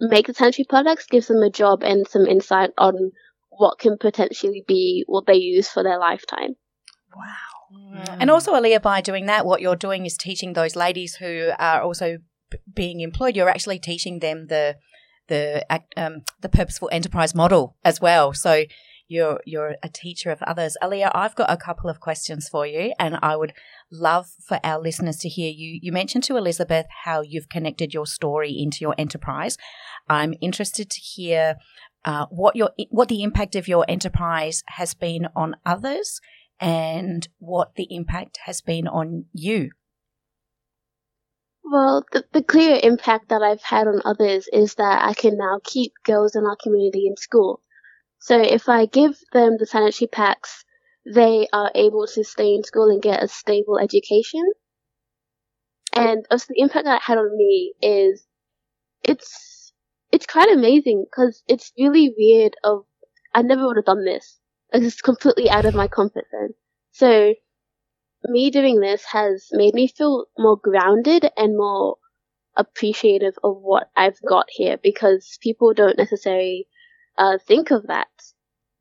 make 0.00 0.26
the 0.26 0.34
sanitary 0.34 0.64
products 0.68 1.06
gives 1.06 1.26
them 1.28 1.42
a 1.42 1.50
job 1.50 1.82
and 1.82 2.06
some 2.08 2.26
insight 2.26 2.70
on 2.78 3.12
what 3.50 3.78
can 3.78 3.98
potentially 3.98 4.64
be 4.66 5.04
what 5.06 5.26
they 5.26 5.34
use 5.34 5.68
for 5.68 5.82
their 5.82 5.98
lifetime. 5.98 6.56
wow. 7.14 7.49
And 8.18 8.30
also, 8.30 8.52
Aaliyah, 8.52 8.82
by 8.82 9.00
doing 9.00 9.26
that, 9.26 9.46
what 9.46 9.60
you're 9.60 9.76
doing 9.76 10.06
is 10.06 10.16
teaching 10.16 10.52
those 10.52 10.76
ladies 10.76 11.16
who 11.16 11.50
are 11.58 11.82
also 11.82 12.18
b- 12.50 12.58
being 12.72 13.00
employed. 13.00 13.36
You're 13.36 13.48
actually 13.48 13.78
teaching 13.78 14.20
them 14.20 14.46
the 14.48 14.76
the 15.28 15.64
act- 15.70 15.94
um, 15.96 16.22
the 16.40 16.48
purposeful 16.48 16.88
enterprise 16.92 17.34
model 17.34 17.76
as 17.84 18.00
well. 18.00 18.32
So 18.32 18.64
you're 19.08 19.40
you're 19.44 19.76
a 19.82 19.88
teacher 19.88 20.30
of 20.30 20.42
others. 20.42 20.76
Aaliyah, 20.82 21.10
I've 21.14 21.34
got 21.34 21.50
a 21.50 21.56
couple 21.56 21.90
of 21.90 22.00
questions 22.00 22.48
for 22.48 22.66
you, 22.66 22.92
and 22.98 23.18
I 23.22 23.36
would 23.36 23.52
love 23.90 24.28
for 24.46 24.60
our 24.62 24.80
listeners 24.80 25.18
to 25.18 25.28
hear 25.28 25.50
you. 25.50 25.78
You 25.82 25.92
mentioned 25.92 26.24
to 26.24 26.36
Elizabeth 26.36 26.86
how 27.04 27.20
you've 27.20 27.48
connected 27.48 27.92
your 27.92 28.06
story 28.06 28.52
into 28.52 28.78
your 28.80 28.94
enterprise. 28.98 29.56
I'm 30.08 30.34
interested 30.40 30.90
to 30.90 31.00
hear 31.00 31.56
uh, 32.04 32.26
what 32.30 32.56
your 32.56 32.70
what 32.90 33.08
the 33.08 33.22
impact 33.22 33.56
of 33.56 33.68
your 33.68 33.84
enterprise 33.88 34.62
has 34.68 34.94
been 34.94 35.28
on 35.34 35.56
others 35.66 36.20
and 36.60 37.26
what 37.38 37.74
the 37.76 37.86
impact 37.90 38.38
has 38.44 38.60
been 38.60 38.86
on 38.86 39.24
you. 39.32 39.70
Well, 41.64 42.04
the, 42.12 42.24
the 42.32 42.42
clear 42.42 42.80
impact 42.82 43.28
that 43.28 43.42
I've 43.42 43.62
had 43.62 43.86
on 43.86 44.02
others 44.04 44.48
is 44.52 44.74
that 44.74 45.04
I 45.04 45.14
can 45.14 45.36
now 45.36 45.60
keep 45.62 45.92
girls 46.04 46.34
in 46.34 46.44
our 46.44 46.56
community 46.60 47.06
in 47.06 47.16
school. 47.16 47.62
So 48.18 48.40
if 48.40 48.68
I 48.68 48.86
give 48.86 49.18
them 49.32 49.56
the 49.58 49.66
sanitary 49.66 50.08
packs, 50.08 50.64
they 51.06 51.46
are 51.52 51.70
able 51.74 52.06
to 52.08 52.24
stay 52.24 52.54
in 52.54 52.64
school 52.64 52.90
and 52.90 53.00
get 53.00 53.22
a 53.22 53.28
stable 53.28 53.78
education. 53.78 54.42
And 55.94 56.26
also 56.30 56.46
the 56.48 56.60
impact 56.60 56.84
that 56.84 56.96
it 56.96 57.02
had 57.02 57.18
on 57.18 57.36
me 57.36 57.72
is 57.80 58.26
it's 59.02 59.72
it's 60.12 60.26
quite 60.26 60.50
amazing 60.50 61.06
because 61.08 61.42
it's 61.46 61.72
really 61.78 62.12
weird. 62.16 62.54
Of 62.64 62.84
I 63.32 63.42
never 63.42 63.66
would 63.66 63.76
have 63.76 63.84
done 63.84 64.04
this. 64.04 64.39
It's 64.72 65.00
completely 65.00 65.50
out 65.50 65.64
of 65.64 65.74
my 65.74 65.88
comfort 65.88 66.24
zone. 66.30 66.54
So 66.92 67.34
me 68.24 68.50
doing 68.50 68.80
this 68.80 69.04
has 69.04 69.48
made 69.52 69.74
me 69.74 69.88
feel 69.88 70.26
more 70.38 70.56
grounded 70.56 71.30
and 71.36 71.56
more 71.56 71.96
appreciative 72.56 73.34
of 73.42 73.56
what 73.60 73.90
I've 73.96 74.20
got 74.26 74.46
here 74.50 74.76
because 74.82 75.38
people 75.40 75.72
don't 75.72 75.98
necessarily 75.98 76.68
uh, 77.16 77.38
think 77.46 77.70
of 77.70 77.86
that 77.86 78.08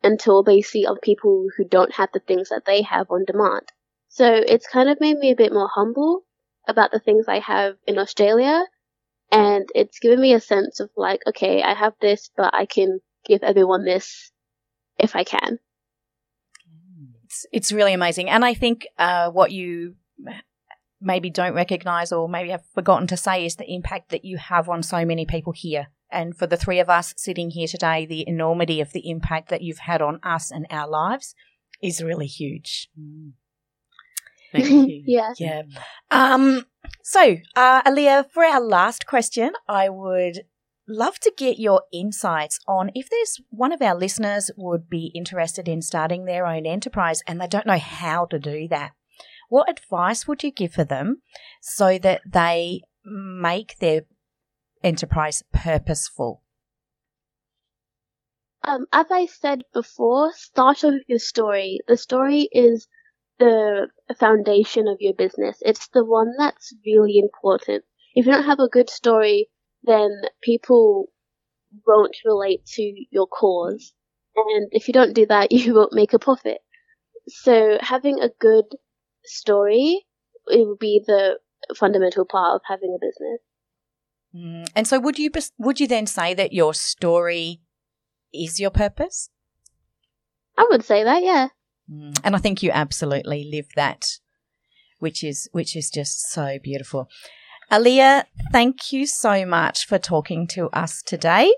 until 0.04 0.44
they 0.44 0.62
see 0.62 0.86
other 0.86 1.00
people 1.02 1.48
who 1.56 1.66
don't 1.66 1.94
have 1.94 2.10
the 2.14 2.20
things 2.20 2.50
that 2.50 2.66
they 2.66 2.82
have 2.84 3.08
on 3.10 3.26
demand. 3.26 3.68
So 4.10 4.26
it's 4.26 4.68
kind 4.68 4.90
of 4.90 5.00
made 5.00 5.18
me 5.18 5.32
a 5.32 5.36
bit 5.36 5.54
more 5.54 5.70
humble 5.74 6.24
about 6.68 6.92
the 6.92 7.00
things 7.00 7.28
I 7.28 7.40
have 7.40 7.76
in 7.88 7.98
Australia 7.98 8.66
and 9.32 9.70
it's 9.76 10.00
given 10.00 10.20
me 10.20 10.34
a 10.34 10.40
sense 10.40 10.80
of 10.80 10.90
like, 10.96 11.22
okay, 11.28 11.62
I 11.62 11.74
have 11.74 11.94
this, 12.02 12.30
but 12.36 12.54
I 12.54 12.66
can 12.66 13.00
give 13.26 13.44
everyone 13.44 13.86
this 13.86 14.32
if 14.98 15.16
I 15.16 15.24
can. 15.24 15.60
It's 17.30 17.46
it's 17.52 17.72
really 17.72 17.94
amazing, 17.94 18.30
and 18.30 18.44
I 18.44 18.54
think 18.56 18.88
uh, 18.98 19.30
what 19.30 19.52
you 19.52 19.96
maybe 21.02 21.30
don't 21.30 21.54
recognize 21.54 22.12
or 22.12 22.28
maybe 22.28 22.50
have 22.50 22.66
forgotten 22.74 23.08
to 23.08 23.16
say 23.16 23.46
is 23.46 23.56
the 23.56 23.72
impact 23.72 24.10
that 24.10 24.26
you 24.26 24.38
have 24.38 24.68
on 24.68 24.84
so 24.84 25.06
many 25.06 25.26
people 25.26 25.54
here. 25.54 25.88
And 26.12 26.36
for 26.36 26.48
the 26.48 26.58
three 26.58 26.80
of 26.80 26.90
us 26.90 27.14
sitting 27.18 27.52
here 27.52 27.68
today, 27.68 28.06
the 28.06 28.28
enormity 28.28 28.82
of 28.82 28.92
the 28.92 29.10
impact 29.10 29.50
that 29.50 29.62
you've 29.62 29.80
had 29.80 30.02
on 30.02 30.20
us 30.24 30.52
and 30.52 30.66
our 30.70 30.90
lives 30.90 31.36
is 31.82 32.04
really 32.04 32.26
huge. 32.26 32.90
Thank 34.52 34.70
you. 34.70 35.04
yeah. 35.06 35.34
Yeah. 35.38 35.62
Um, 36.10 36.66
so, 37.04 37.38
uh, 37.56 37.84
Aaliyah, 37.84 38.32
for 38.32 38.44
our 38.44 38.60
last 38.60 39.06
question, 39.06 39.54
I 39.68 39.90
would 39.90 40.42
love 40.90 41.20
to 41.20 41.32
get 41.38 41.60
your 41.60 41.84
insights 41.94 42.60
on 42.68 42.92
if 42.96 43.10
there's 43.10 43.40
one 43.50 43.72
of 43.72 43.82
our 43.82 43.96
listeners 43.96 44.52
would 44.58 44.90
be 44.90 45.12
interested 45.16 45.68
in 45.68 45.82
starting 45.82 46.26
their 46.26 46.46
own 46.46 46.66
enterprise 46.66 47.22
and 47.28 47.40
they 47.40 47.48
don't 47.48 47.68
know 47.68 47.78
how 47.78 48.26
to 48.26 48.40
do 48.40 48.68
that. 48.68 48.92
What 49.50 49.70
advice 49.70 50.28
would 50.28 50.44
you 50.44 50.52
give 50.52 50.74
for 50.74 50.84
them 50.84 51.22
so 51.62 51.98
that 52.00 52.22
they 52.26 52.82
make 53.06 53.78
their 53.80 54.02
enterprise 54.84 55.44
purposeful? 55.54 56.44
Um, 58.64 58.86
as 58.92 59.06
I 59.10 59.26
said 59.26 59.64
before, 59.74 60.34
start 60.34 60.84
with 60.84 61.04
your 61.08 61.20
story. 61.20 61.80
The 61.88 61.98
story 61.98 62.50
is 62.52 62.88
the 63.40 63.88
foundation 64.20 64.88
of 64.88 64.98
your 65.00 65.14
business. 65.14 65.58
It's 65.62 65.88
the 65.90 66.04
one 66.04 66.34
that's 66.38 66.74
really 66.86 67.18
important. 67.18 67.86
If 68.14 68.26
you 68.26 68.34
don't 68.34 68.44
have 68.44 68.60
a 68.60 68.68
good 68.68 68.90
story, 68.90 69.50
then 69.84 70.22
people 70.42 71.10
won't 71.86 72.16
relate 72.26 72.66
to 72.66 73.06
your 73.12 73.28
cause. 73.28 73.94
And 74.36 74.70
if 74.72 74.88
you 74.88 74.94
don't 74.94 75.14
do 75.14 75.26
that, 75.28 75.52
you 75.52 75.74
won't 75.74 75.94
make 75.94 76.14
a 76.14 76.20
profit. 76.20 76.60
So 77.28 77.78
having 77.82 78.20
a 78.20 78.30
good 78.40 78.66
story, 79.24 80.06
it 80.48 80.66
will 80.66 80.78
be 80.78 81.04
the 81.06 81.40
fundamental 81.76 82.26
part 82.26 82.56
of 82.56 82.62
having 82.68 82.96
a 82.96 83.06
business. 83.06 83.40
Mm. 84.36 84.72
And 84.76 84.88
so, 84.88 85.00
would 85.00 85.18
you 85.18 85.32
would 85.58 85.80
you 85.80 85.88
then 85.88 86.06
say 86.06 86.34
that 86.34 86.54
your 86.54 86.74
story 86.74 87.62
is 88.34 88.60
your 88.60 88.70
purpose? 88.70 89.30
I 90.58 90.68
would 90.70 90.84
say 90.84 91.04
that, 91.04 91.24
yeah. 91.24 91.48
Mm. 91.92 92.20
And 92.24 92.36
I 92.36 92.40
think 92.40 92.62
you 92.62 92.72
absolutely 92.72 93.50
live 93.52 93.68
that, 93.76 94.20
which 95.00 95.24
is 95.24 95.50
which 95.52 95.76
is 95.76 95.90
just 95.90 96.32
so 96.32 96.60
beautiful. 96.62 97.10
Aaliyah, 97.72 98.24
thank 98.52 98.92
you 98.92 99.06
so 99.06 99.46
much 99.46 99.86
for 99.86 100.00
talking 100.00 100.48
to 100.48 100.70
us 100.70 101.04
today. 101.04 101.54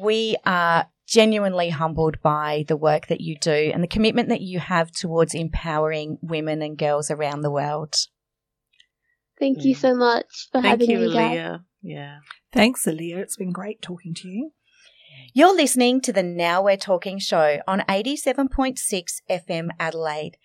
We 0.00 0.36
are 0.46 0.86
genuinely 1.08 1.70
humbled 1.70 2.22
by 2.22 2.64
the 2.68 2.76
work 2.76 3.08
that 3.08 3.20
you 3.20 3.36
do 3.36 3.72
and 3.74 3.82
the 3.82 3.88
commitment 3.88 4.28
that 4.28 4.42
you 4.42 4.60
have 4.60 4.92
towards 4.92 5.34
empowering 5.34 6.18
women 6.22 6.62
and 6.62 6.78
girls 6.78 7.10
around 7.10 7.40
the 7.40 7.50
world. 7.50 7.96
Thank 9.40 9.64
you 9.64 9.74
so 9.74 9.96
much 9.96 10.48
for 10.52 10.62
Thank 10.62 10.66
having 10.66 10.90
you, 10.90 10.98
me, 11.00 11.12
guys. 11.12 11.36
Aaliyah. 11.36 11.64
Yeah. 11.82 12.18
Thanks, 12.52 12.84
Aaliyah. 12.84 13.16
It's 13.16 13.36
been 13.36 13.50
great 13.50 13.82
talking 13.82 14.14
to 14.14 14.28
you. 14.28 14.52
You're 15.34 15.54
listening 15.54 16.00
to 16.02 16.12
the 16.12 16.22
Now 16.22 16.62
We're 16.62 16.76
Talking 16.76 17.18
show 17.18 17.60
on 17.66 17.80
87.6 17.88 19.20
FM 19.28 19.68
Adelaide. 19.80 20.36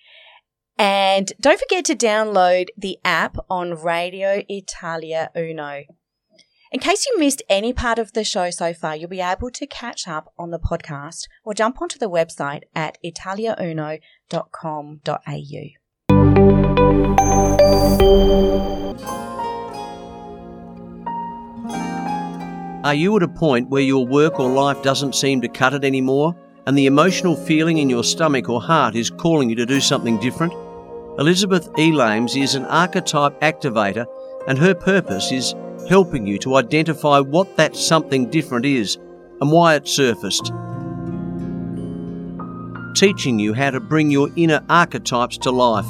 And 0.77 1.31
don't 1.39 1.59
forget 1.59 1.85
to 1.85 1.95
download 1.95 2.67
the 2.77 2.99
app 3.05 3.37
on 3.49 3.73
Radio 3.81 4.43
Italia 4.49 5.31
Uno. 5.35 5.83
In 6.71 6.79
case 6.79 7.05
you 7.05 7.17
missed 7.17 7.41
any 7.47 7.71
part 7.71 7.99
of 7.99 8.11
the 8.11 8.25
show 8.25 8.49
so 8.49 8.73
far, 8.73 8.97
you'll 8.97 9.07
be 9.07 9.21
able 9.21 9.49
to 9.51 9.65
catch 9.65 10.09
up 10.09 10.33
on 10.37 10.51
the 10.51 10.59
podcast 10.59 11.27
or 11.45 11.53
jump 11.53 11.81
onto 11.81 11.97
the 11.97 12.09
website 12.09 12.63
at 12.75 12.97
italiauno.com.au. 13.05 14.01
Are 22.83 22.93
you 22.93 23.15
at 23.15 23.23
a 23.23 23.27
point 23.27 23.69
where 23.69 23.81
your 23.81 24.05
work 24.05 24.39
or 24.39 24.49
life 24.49 24.83
doesn't 24.83 25.15
seem 25.15 25.41
to 25.41 25.47
cut 25.47 25.73
it 25.73 25.85
anymore, 25.85 26.35
and 26.67 26.77
the 26.77 26.87
emotional 26.87 27.35
feeling 27.35 27.77
in 27.77 27.89
your 27.89 28.03
stomach 28.03 28.49
or 28.49 28.61
heart 28.61 28.95
is 28.95 29.09
calling 29.09 29.49
you 29.49 29.55
to 29.55 29.65
do 29.65 29.79
something 29.79 30.19
different? 30.19 30.53
Elizabeth 31.17 31.71
Ellames 31.73 32.35
is 32.35 32.55
an 32.55 32.65
archetype 32.65 33.39
activator, 33.39 34.05
and 34.49 34.57
her 34.57 34.75
purpose 34.75 35.31
is 35.31 35.55
helping 35.87 36.27
you 36.27 36.37
to 36.39 36.55
identify 36.55 37.19
what 37.19 37.55
that 37.55 37.73
something 37.73 38.29
different 38.29 38.65
is 38.65 38.97
and 39.39 39.49
why 39.49 39.75
it 39.75 39.87
surfaced. 39.87 40.51
Teaching 42.95 43.39
you 43.39 43.53
how 43.53 43.71
to 43.71 43.79
bring 43.79 44.11
your 44.11 44.29
inner 44.35 44.61
archetypes 44.67 45.37
to 45.37 45.51
life. 45.51 45.87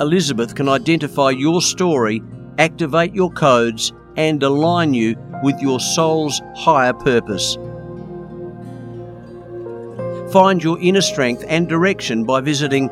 Elizabeth 0.00 0.54
can 0.54 0.70
identify 0.70 1.28
your 1.28 1.60
story, 1.60 2.22
activate 2.56 3.14
your 3.14 3.30
codes, 3.30 3.92
and 4.16 4.42
align 4.42 4.94
you 4.94 5.16
with 5.42 5.60
your 5.60 5.80
soul's 5.80 6.40
higher 6.56 6.94
purpose. 6.94 7.58
Find 10.32 10.64
your 10.64 10.80
inner 10.80 11.02
strength 11.02 11.44
and 11.46 11.68
direction 11.68 12.24
by 12.24 12.40
visiting 12.40 12.88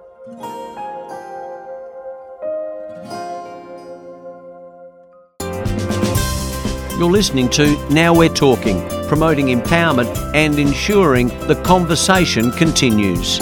You're 6.99 7.13
listening 7.13 7.49
to 7.51 7.77
Now 7.91 8.13
We're 8.13 8.29
Talking, 8.29 8.81
promoting 9.07 9.47
empowerment 9.47 10.35
and 10.35 10.59
ensuring 10.59 11.29
the 11.47 11.55
conversation 11.65 12.51
continues. 12.51 13.39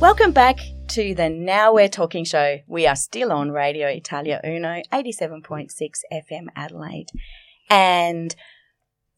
Welcome 0.00 0.32
back 0.32 0.58
to 0.88 1.14
the 1.14 1.30
Now 1.30 1.72
We're 1.72 1.88
Talking 1.88 2.24
show. 2.24 2.58
We 2.66 2.88
are 2.88 2.96
still 2.96 3.30
on 3.30 3.52
Radio 3.52 3.86
Italia 3.86 4.40
Uno, 4.42 4.82
87.6 4.92 5.70
FM 6.12 6.46
Adelaide. 6.56 7.12
And 7.70 8.34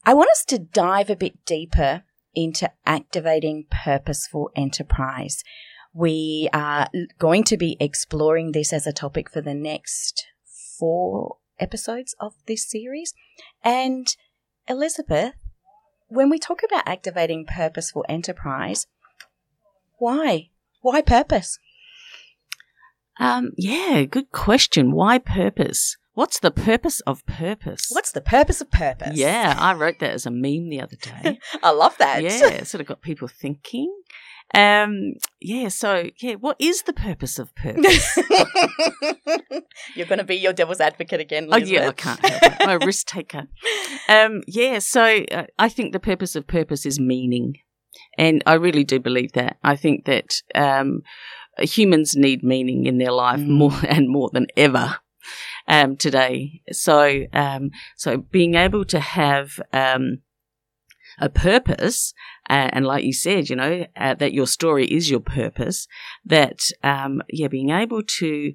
I 0.09 0.15
want 0.15 0.31
us 0.31 0.43
to 0.47 0.59
dive 0.59 1.11
a 1.11 1.17
bit 1.17 1.45
deeper 1.45 2.03
into 2.35 2.73
activating 2.87 3.67
purposeful 3.71 4.51
enterprise. 4.57 5.45
We 5.93 6.49
are 6.51 6.89
going 7.19 7.45
to 7.45 7.59
be 7.59 7.77
exploring 7.79 8.53
this 8.53 8.73
as 8.73 8.87
a 8.87 8.93
topic 8.95 9.29
for 9.31 9.43
the 9.43 9.53
next 9.53 10.25
four 10.79 11.37
episodes 11.61 12.17
of 12.19 12.33
this 12.47 12.67
series. 12.67 13.13
And 13.63 14.17
Elizabeth, 14.67 15.35
when 16.07 16.31
we 16.31 16.39
talk 16.39 16.63
about 16.65 16.89
activating 16.89 17.45
purposeful 17.45 18.07
enterprise, 18.09 18.87
why? 19.99 20.49
Why 20.81 21.03
purpose? 21.03 21.59
Um, 23.21 23.51
yeah, 23.59 24.05
good 24.05 24.33
question. 24.33 24.93
Why 24.93 25.19
purpose? 25.19 25.99
What's 26.19 26.41
the 26.41 26.51
purpose 26.51 26.99
of 27.03 27.25
purpose? 27.27 27.91
What's 27.93 28.11
the 28.11 28.21
purpose 28.21 28.61
of 28.61 28.73
purpose? 28.73 29.17
Yeah, 29.17 29.55
I 29.57 29.73
wrote 29.75 30.01
that 30.01 30.11
as 30.11 30.27
a 30.27 30.33
meme 30.33 30.69
the 30.69 30.81
other 30.81 30.97
day. 30.97 31.39
I 31.63 31.71
love 31.71 31.97
that. 31.99 32.25
yeah, 32.25 32.49
it 32.49 32.67
sort 32.67 32.81
of 32.81 32.89
got 32.89 33.03
people 33.03 33.29
thinking. 33.29 33.95
Um, 34.53 35.13
yeah, 35.41 35.69
so 35.69 36.11
yeah, 36.21 36.35
what 36.35 36.57
is 36.59 36.83
the 36.83 36.93
purpose 36.93 37.39
of 37.39 37.55
purpose? 37.55 38.19
You're 39.95 40.07
going 40.07 40.19
to 40.19 40.25
be 40.25 40.35
your 40.35 40.53
devil's 40.53 40.81
advocate 40.81 41.21
again, 41.21 41.51
Oh 41.53 41.57
yeah, 41.57 41.87
I 41.87 41.93
can't 41.93 42.19
help. 42.27 42.53
I'm 42.63 42.83
a 42.83 42.85
risk 42.85 43.07
taker. 43.07 43.45
Um, 44.09 44.43
yeah, 44.49 44.79
so 44.81 45.25
uh, 45.31 45.45
I 45.59 45.69
think 45.69 45.93
the 45.93 46.01
purpose 46.01 46.35
of 46.35 46.47
purpose 46.47 46.85
is 46.87 46.99
meaning, 46.99 47.59
and 48.17 48.43
I 48.47 48.55
really 48.55 48.83
do 48.83 48.99
believe 48.99 49.33
that. 49.35 49.59
I 49.63 49.77
think 49.77 50.07
that 50.07 50.43
um, 50.55 51.03
humans 51.61 52.17
need 52.17 52.43
meaning 52.43 52.87
in 52.87 52.97
their 52.97 53.13
life 53.13 53.39
Mm. 53.39 53.49
more 53.49 53.79
and 53.87 54.09
more 54.09 54.31
than 54.33 54.47
ever 54.57 54.97
um, 55.67 55.97
today. 55.97 56.63
So, 56.73 57.25
um, 57.33 57.71
so 57.97 58.19
being 58.19 58.55
able 58.55 58.85
to 58.87 59.01
have 59.01 59.61
um, 59.73 60.19
a 61.19 61.29
purpose, 61.29 62.15
uh, 62.49 62.71
and 62.73 62.87
like 62.87 63.05
you 63.05 63.13
said, 63.13 63.49
you 63.49 63.57
know, 63.57 63.87
uh, 63.97 64.15
that 64.15 64.33
your 64.33 64.47
story 64.47 64.87
is 64.87 65.11
your 65.11 65.21
purpose. 65.21 65.87
That 66.25 66.71
um, 66.83 67.23
yeah, 67.31 67.49
being 67.49 67.71
able 67.71 68.03
to 68.03 68.55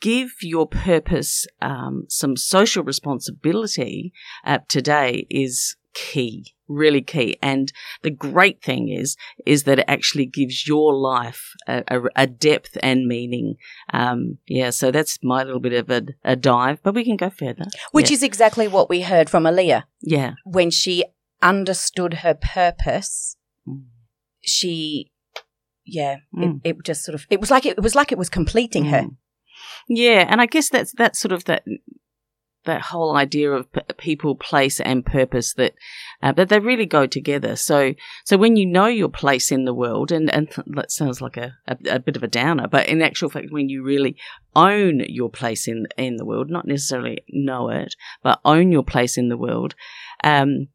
give 0.00 0.30
your 0.40 0.66
purpose 0.66 1.46
um, 1.60 2.04
some 2.08 2.36
social 2.36 2.82
responsibility 2.82 4.12
uh, 4.44 4.58
today 4.68 5.26
is 5.30 5.76
key 6.04 6.52
really 6.68 7.00
key 7.00 7.38
and 7.42 7.72
the 8.02 8.10
great 8.10 8.62
thing 8.62 8.88
is 8.88 9.16
is 9.46 9.62
that 9.62 9.78
it 9.78 9.84
actually 9.88 10.26
gives 10.26 10.66
your 10.68 10.92
life 10.94 11.42
a, 11.66 11.82
a, 11.88 12.00
a 12.16 12.26
depth 12.26 12.76
and 12.82 13.06
meaning 13.06 13.54
um, 13.94 14.36
yeah 14.46 14.70
so 14.70 14.90
that's 14.90 15.18
my 15.22 15.42
little 15.42 15.60
bit 15.60 15.72
of 15.72 15.88
a, 15.90 16.02
a 16.24 16.36
dive 16.36 16.78
but 16.82 16.94
we 16.94 17.04
can 17.04 17.16
go 17.16 17.30
further 17.30 17.64
Which 17.92 18.10
yeah. 18.10 18.16
is 18.16 18.22
exactly 18.22 18.68
what 18.68 18.90
we 18.90 19.02
heard 19.02 19.30
from 19.30 19.44
Aaliyah 19.44 19.84
yeah 20.02 20.34
when 20.44 20.70
she 20.70 21.04
understood 21.42 22.14
her 22.14 22.34
purpose. 22.34 23.36
Mm. 23.68 23.84
She, 24.42 25.12
yeah, 25.84 26.16
Mm. 26.34 26.60
it, 26.64 26.76
it 26.76 26.84
just 26.84 27.04
sort 27.04 27.14
of 27.14 27.26
it 27.30 27.40
was 27.40 27.50
like 27.50 27.66
it, 27.66 27.78
it 27.78 27.82
was 27.82 27.94
like 27.94 28.12
it 28.12 28.18
was 28.18 28.28
completing 28.28 28.86
her. 28.86 29.02
Mm. 29.02 29.16
Yeah, 29.88 30.26
and 30.28 30.40
I 30.40 30.46
guess 30.46 30.68
that's 30.68 30.92
that's 30.92 31.18
sort 31.18 31.32
of 31.32 31.44
that 31.44 31.64
that 32.66 32.82
whole 32.82 33.16
idea 33.16 33.50
of 33.50 33.72
p- 33.72 33.80
people, 33.96 34.34
place, 34.34 34.78
and 34.78 35.04
purpose 35.04 35.54
that 35.54 35.74
uh, 36.22 36.32
that 36.32 36.48
they 36.48 36.58
really 36.58 36.86
go 36.86 37.06
together. 37.06 37.56
So 37.56 37.94
so 38.24 38.36
when 38.36 38.56
you 38.56 38.66
know 38.66 38.86
your 38.86 39.08
place 39.08 39.50
in 39.50 39.64
the 39.64 39.74
world, 39.74 40.12
and 40.12 40.30
and 40.32 40.48
that 40.66 40.92
sounds 40.92 41.20
like 41.20 41.36
a, 41.36 41.54
a, 41.66 41.76
a 41.90 41.98
bit 41.98 42.16
of 42.16 42.22
a 42.22 42.28
downer, 42.28 42.68
but 42.68 42.86
in 42.88 43.02
actual 43.02 43.30
fact, 43.30 43.50
when 43.50 43.68
you 43.68 43.82
really 43.82 44.16
own 44.54 45.00
your 45.08 45.30
place 45.30 45.66
in 45.66 45.86
in 45.96 46.16
the 46.16 46.26
world, 46.26 46.50
not 46.50 46.66
necessarily 46.66 47.24
know 47.30 47.70
it, 47.70 47.94
but 48.22 48.40
own 48.44 48.70
your 48.70 48.84
place 48.84 49.16
in 49.16 49.28
the 49.28 49.38
world, 49.38 49.74
um, 50.22 50.68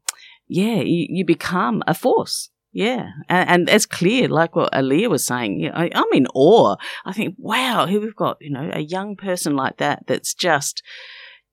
yeah, 0.48 0.80
you, 0.80 1.06
you 1.08 1.24
become 1.24 1.82
a 1.86 1.94
force. 1.94 2.50
Yeah, 2.74 3.10
and, 3.28 3.48
and 3.50 3.68
it's 3.68 3.84
clear, 3.84 4.28
like 4.28 4.56
what 4.56 4.72
Aaliyah 4.72 5.10
was 5.10 5.26
saying. 5.26 5.60
You 5.60 5.68
know, 5.68 5.76
I, 5.76 5.90
I'm 5.94 6.10
in 6.14 6.26
awe. 6.34 6.76
I 7.04 7.12
think, 7.12 7.34
wow, 7.36 7.84
here 7.84 8.00
we've 8.00 8.16
got 8.16 8.38
you 8.40 8.50
know 8.50 8.70
a 8.72 8.80
young 8.80 9.14
person 9.14 9.54
like 9.54 9.76
that 9.76 10.04
that's 10.06 10.32
just, 10.32 10.82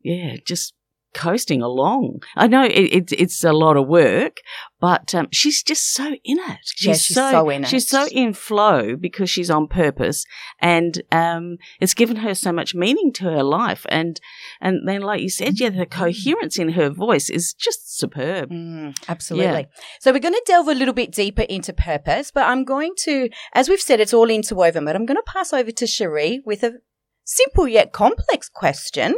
yeah, 0.02 0.38
just 0.46 0.74
coasting 1.14 1.62
along. 1.62 2.22
I 2.36 2.48
know 2.48 2.64
it, 2.64 2.72
it, 2.72 3.12
it's 3.12 3.44
a 3.44 3.54
lot 3.54 3.78
of 3.78 3.88
work, 3.88 4.42
but 4.80 5.14
um, 5.16 5.28
she's 5.32 5.64
just 5.64 5.94
so 5.94 6.08
in 6.24 6.38
it. 6.40 6.60
She's, 6.64 6.86
Yeah, 6.86 6.94
she's 6.94 7.16
so 7.16 7.50
in 7.50 7.64
it. 7.64 7.68
She's 7.68 7.88
so 7.88 8.08
in 8.12 8.34
flow 8.34 8.96
because 8.96 9.30
she's 9.30 9.50
on 9.50 9.68
purpose, 9.68 10.26
and 10.60 11.02
um, 11.12 11.58
it's 11.80 11.94
given 11.94 12.18
her 12.18 12.36
so 12.36 12.52
much 12.52 12.76
meaning 12.76 13.12
to 13.14 13.26
her 13.26 13.44
life. 13.44 13.86
And 13.90 14.20
and 14.62 14.88
then, 14.88 15.02
like 15.02 15.22
you 15.22 15.30
said, 15.30 15.60
yeah, 15.60 15.70
the 15.70 15.86
coherence 15.86 16.58
in 16.58 16.70
her 16.70 16.90
voice 16.90 17.30
is 17.30 17.54
just 17.54 17.98
superb. 17.98 18.52
Mm, 18.52 18.96
absolutely. 19.08 19.68
So 20.00 20.12
we're 20.12 20.20
going 20.20 20.34
to 20.34 20.44
delve 20.46 20.68
a 20.68 20.76
little 20.76 20.94
bit 20.94 21.12
deeper 21.12 21.44
into 21.44 21.74
purpose, 21.74 22.32
but 22.32 22.48
I'm 22.48 22.64
going 22.64 22.94
to, 23.04 23.30
as 23.54 23.70
we've 23.70 23.82
said, 23.82 24.00
it's 24.00 24.14
all 24.14 24.30
interwoven, 24.30 24.86
but 24.86 24.96
I'm 24.96 25.06
going 25.06 25.18
to 25.18 25.24
pass 25.32 25.54
over 25.54 25.72
to 25.72 25.88
Cherie 25.88 26.42
with 26.46 26.64
a 26.64 26.74
simple 27.26 27.68
yet 27.68 27.92
complex 27.92 28.50
question 28.50 29.16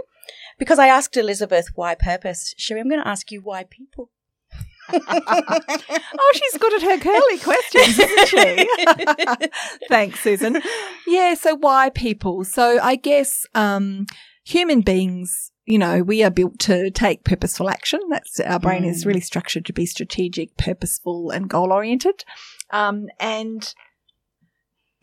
because 0.62 0.78
I 0.78 0.86
asked 0.89 1.17
Elizabeth 1.17 1.69
why 1.74 1.95
purpose. 1.95 2.54
Cherie, 2.56 2.82
I'm 2.82 2.88
going 2.88 3.02
to 3.02 3.08
ask 3.08 3.32
you 3.32 3.41
why 3.41 3.63
people. 3.63 4.12
Oh, 4.93 6.32
she's 6.36 6.58
good 6.60 6.74
at 6.74 6.82
her 6.84 6.97
curly 7.00 7.38
questions, 7.39 7.97
isn't 7.97 8.28
she? 8.28 9.47
Thanks, 9.89 10.19
Susan. 10.19 10.62
Yeah, 11.08 11.34
so 11.34 11.56
why 11.56 11.89
people? 11.89 12.43
So 12.43 12.78
I 12.82 12.95
guess 12.95 13.45
um, 13.56 14.06
human 14.43 14.82
beings, 14.82 15.52
you 15.65 15.78
know, 15.80 16.04
we 16.04 16.24
are 16.24 16.30
built 16.30 16.60
to 16.60 16.91
take 16.91 17.24
purposeful 17.24 17.69
action. 17.69 18.02
That's 18.10 18.39
our 18.41 18.60
brain 18.60 18.84
is 18.84 19.04
Mm. 19.04 19.08
really 19.08 19.21
structured 19.21 19.65
to 19.65 19.74
be 19.74 19.86
strategic, 19.86 20.58
purposeful, 20.58 21.32
and 21.32 21.50
goal 21.50 21.71
oriented. 21.71 22.24
Um, 22.71 23.08
and 23.19 23.74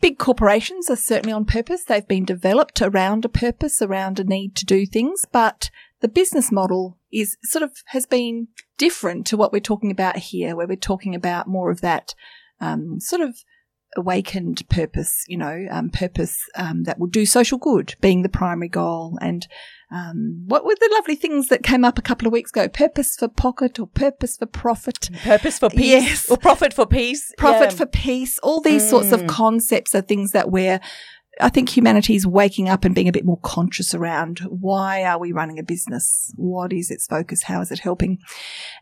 big 0.01 0.17
corporations 0.17 0.89
are 0.89 0.95
certainly 0.95 1.33
on 1.33 1.45
purpose. 1.45 1.83
They've 1.83 2.07
been 2.07 2.25
developed 2.25 2.81
around 2.81 3.25
a 3.25 3.29
purpose, 3.29 3.81
around 3.81 4.19
a 4.19 4.23
need 4.23 4.55
to 4.55 4.65
do 4.65 4.85
things, 4.85 5.25
but 5.31 5.69
the 6.01 6.07
business 6.07 6.51
model 6.51 6.97
is 7.11 7.37
sort 7.43 7.63
of 7.63 7.71
has 7.87 8.05
been 8.05 8.47
different 8.77 9.25
to 9.27 9.37
what 9.37 9.51
we're 9.51 9.59
talking 9.59 9.91
about 9.91 10.17
here, 10.17 10.55
where 10.55 10.67
we're 10.67 10.77
talking 10.77 11.15
about 11.15 11.47
more 11.47 11.71
of 11.71 11.81
that 11.81 12.15
um, 12.61 12.99
sort 12.99 13.21
of 13.21 13.37
awakened 13.97 14.67
purpose, 14.69 15.23
you 15.27 15.37
know, 15.37 15.65
um, 15.71 15.89
purpose 15.89 16.39
um, 16.55 16.83
that 16.83 16.99
will 16.99 17.07
do 17.07 17.25
social 17.25 17.57
good 17.57 17.95
being 18.01 18.21
the 18.21 18.29
primary 18.29 18.69
goal. 18.69 19.17
And 19.21 19.47
um, 19.91 20.43
what 20.45 20.63
were 20.63 20.75
the 20.79 20.89
lovely 20.93 21.15
things 21.15 21.47
that 21.47 21.63
came 21.63 21.83
up 21.83 21.97
a 21.97 22.01
couple 22.03 22.27
of 22.27 22.33
weeks 22.33 22.51
ago? 22.51 22.67
Purpose 22.67 23.15
for 23.15 23.27
pocket 23.27 23.79
or 23.79 23.87
purpose 23.87 24.37
for 24.37 24.45
profit? 24.45 25.09
Purpose 25.23 25.57
for 25.57 25.69
peace 25.69 25.79
Yes. 26.03 26.29
or 26.29 26.37
profit 26.37 26.73
for 26.73 26.85
peace. 26.85 27.33
profit 27.37 27.71
Yeah. 27.71 27.77
for 27.77 27.85
peace. 27.87 28.37
All 28.39 28.61
these 28.61 28.87
sorts 28.87 29.11
of 29.11 29.21
Mm. 29.21 29.27
concepts 29.29 29.95
are 29.95 30.01
things 30.01 30.31
that 30.33 30.51
we're, 30.51 30.79
I 31.41 31.49
think 31.49 31.69
humanity 31.69 32.15
is 32.15 32.27
waking 32.27 32.69
up 32.69 32.85
and 32.85 32.93
being 32.93 33.07
a 33.07 33.11
bit 33.13 33.25
more 33.25 33.39
conscious 33.41 33.95
around. 33.95 34.39
Why 34.49 35.03
are 35.03 35.17
we 35.17 35.31
running 35.31 35.57
a 35.57 35.63
business? 35.63 36.31
What 36.35 36.71
is 36.73 36.91
its 36.91 37.07
focus? 37.07 37.43
How 37.43 37.61
is 37.61 37.71
it 37.71 37.79
helping? 37.79 38.19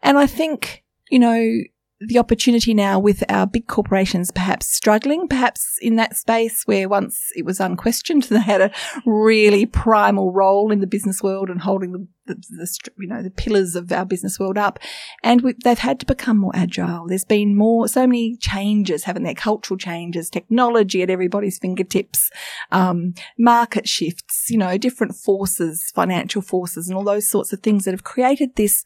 And 0.03 0.17
I 0.17 0.27
think, 0.27 0.83
you 1.09 1.19
know, 1.19 1.59
the 1.99 2.19
opportunity 2.19 2.73
now 2.73 2.99
with 2.99 3.23
our 3.27 3.47
big 3.47 3.67
corporations 3.67 4.31
perhaps 4.31 4.67
struggling, 4.67 5.27
perhaps 5.27 5.77
in 5.81 5.95
that 5.95 6.15
space 6.15 6.63
where 6.65 6.87
once 6.87 7.31
it 7.35 7.43
was 7.43 7.59
unquestioned, 7.59 8.23
they 8.29 8.39
had 8.39 8.61
a 8.61 8.71
really 9.05 9.65
primal 9.65 10.31
role 10.31 10.71
in 10.71 10.79
the 10.79 10.87
business 10.87 11.23
world 11.23 11.49
and 11.49 11.61
holding 11.61 11.91
the, 11.93 12.07
the, 12.27 12.35
the 12.35 12.91
you 12.99 13.07
know, 13.07 13.23
the 13.23 13.31
pillars 13.31 13.75
of 13.75 13.91
our 13.91 14.05
business 14.05 14.39
world 14.39 14.57
up. 14.57 14.77
And 15.23 15.41
we, 15.41 15.55
they've 15.63 15.79
had 15.79 15.99
to 16.01 16.05
become 16.05 16.37
more 16.37 16.55
agile. 16.55 17.07
There's 17.07 17.25
been 17.25 17.55
more, 17.55 17.87
so 17.87 18.05
many 18.05 18.37
changes, 18.37 19.05
haven't 19.05 19.23
there? 19.23 19.33
Cultural 19.33 19.77
changes, 19.77 20.29
technology 20.29 21.01
at 21.01 21.09
everybody's 21.09 21.57
fingertips, 21.57 22.29
um, 22.71 23.15
market 23.39 23.87
shifts, 23.87 24.49
you 24.49 24.57
know, 24.57 24.77
different 24.77 25.15
forces, 25.15 25.91
financial 25.95 26.43
forces 26.43 26.87
and 26.87 26.97
all 26.97 27.03
those 27.03 27.29
sorts 27.29 27.53
of 27.53 27.61
things 27.61 27.85
that 27.85 27.91
have 27.91 28.03
created 28.03 28.55
this 28.55 28.83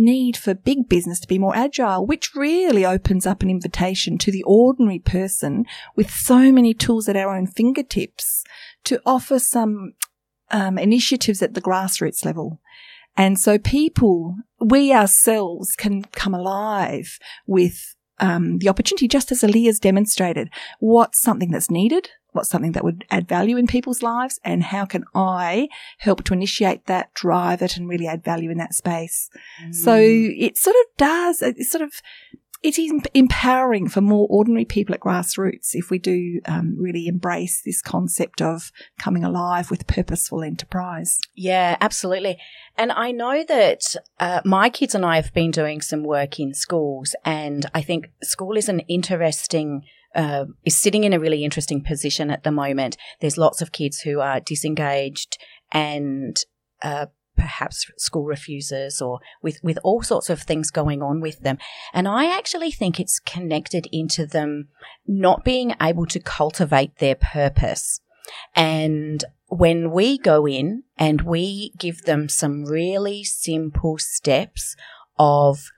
need 0.00 0.36
for 0.36 0.54
big 0.54 0.88
business 0.88 1.20
to 1.20 1.28
be 1.28 1.38
more 1.38 1.54
agile, 1.54 2.06
which 2.06 2.34
really 2.34 2.84
opens 2.84 3.26
up 3.26 3.42
an 3.42 3.50
invitation 3.50 4.18
to 4.18 4.32
the 4.32 4.42
ordinary 4.44 4.98
person 4.98 5.64
with 5.94 6.10
so 6.10 6.50
many 6.50 6.74
tools 6.74 7.08
at 7.08 7.16
our 7.16 7.36
own 7.36 7.46
fingertips 7.46 8.42
to 8.84 9.00
offer 9.04 9.38
some 9.38 9.92
um, 10.50 10.78
initiatives 10.78 11.42
at 11.42 11.54
the 11.54 11.60
grassroots 11.60 12.24
level. 12.24 12.60
And 13.16 13.38
so 13.38 13.58
people, 13.58 14.36
we 14.58 14.92
ourselves 14.92 15.74
can 15.76 16.04
come 16.04 16.34
alive 16.34 17.18
with 17.46 17.94
um, 18.18 18.58
the 18.58 18.68
opportunity, 18.68 19.08
just 19.08 19.30
as 19.32 19.44
Ali 19.44 19.66
has 19.66 19.78
demonstrated, 19.78 20.50
what's 20.78 21.20
something 21.20 21.50
that's 21.50 21.70
needed, 21.70 22.10
what's 22.32 22.48
something 22.48 22.72
that 22.72 22.84
would 22.84 23.04
add 23.10 23.28
value 23.28 23.56
in 23.56 23.66
people's 23.66 24.02
lives, 24.02 24.40
and 24.44 24.62
how 24.62 24.84
can 24.84 25.04
I 25.14 25.68
help 25.98 26.24
to 26.24 26.34
initiate 26.34 26.86
that, 26.86 27.12
drive 27.14 27.62
it, 27.62 27.76
and 27.76 27.88
really 27.88 28.06
add 28.06 28.24
value 28.24 28.50
in 28.50 28.58
that 28.58 28.74
space. 28.74 29.30
So 29.72 29.96
it 29.98 30.56
sort 30.56 30.76
of 30.76 30.96
does, 30.96 31.42
it 31.42 31.58
sort 31.64 31.82
of, 31.82 31.92
it 32.62 32.78
is 32.78 32.92
empowering 33.14 33.88
for 33.88 34.02
more 34.02 34.26
ordinary 34.28 34.66
people 34.66 34.94
at 34.94 35.00
grassroots 35.00 35.70
if 35.72 35.90
we 35.90 35.98
do 35.98 36.40
um, 36.44 36.76
really 36.78 37.06
embrace 37.06 37.62
this 37.64 37.80
concept 37.80 38.42
of 38.42 38.70
coming 38.98 39.24
alive 39.24 39.70
with 39.70 39.86
purposeful 39.86 40.42
enterprise. 40.42 41.18
Yeah, 41.34 41.78
absolutely. 41.80 42.38
And 42.76 42.92
I 42.92 43.12
know 43.12 43.44
that 43.48 43.96
uh, 44.18 44.42
my 44.44 44.68
kids 44.68 44.94
and 44.94 45.06
I 45.06 45.16
have 45.16 45.32
been 45.32 45.50
doing 45.50 45.80
some 45.80 46.04
work 46.04 46.38
in 46.38 46.52
schools, 46.52 47.14
and 47.24 47.64
I 47.74 47.80
think 47.80 48.10
school 48.22 48.56
is 48.56 48.68
an 48.68 48.80
interesting. 48.80 49.82
Uh, 50.14 50.46
is 50.64 50.76
sitting 50.76 51.04
in 51.04 51.12
a 51.12 51.20
really 51.20 51.44
interesting 51.44 51.82
position 51.84 52.30
at 52.30 52.42
the 52.42 52.50
moment. 52.50 52.96
There's 53.20 53.38
lots 53.38 53.62
of 53.62 53.70
kids 53.70 54.00
who 54.00 54.18
are 54.18 54.40
disengaged 54.40 55.38
and 55.72 56.36
uh, 56.82 57.06
perhaps 57.36 57.90
school 57.96 58.24
refusers 58.24 59.00
or 59.00 59.20
with, 59.42 59.58
with 59.62 59.78
all 59.82 60.02
sorts 60.02 60.28
of 60.28 60.42
things 60.42 60.70
going 60.70 61.02
on 61.02 61.20
with 61.20 61.40
them. 61.40 61.58
And 61.92 62.06
I 62.06 62.26
actually 62.36 62.70
think 62.70 63.00
it's 63.00 63.18
connected 63.18 63.86
into 63.92 64.26
them 64.26 64.68
not 65.06 65.44
being 65.44 65.74
able 65.80 66.06
to 66.06 66.20
cultivate 66.20 66.98
their 66.98 67.14
purpose. 67.14 68.00
And 68.54 69.24
when 69.46 69.90
we 69.90 70.18
go 70.18 70.46
in 70.46 70.84
and 70.96 71.22
we 71.22 71.72
give 71.78 72.02
them 72.02 72.28
some 72.28 72.64
really 72.64 73.24
simple 73.24 73.98
steps 73.98 74.76
of 75.18 75.70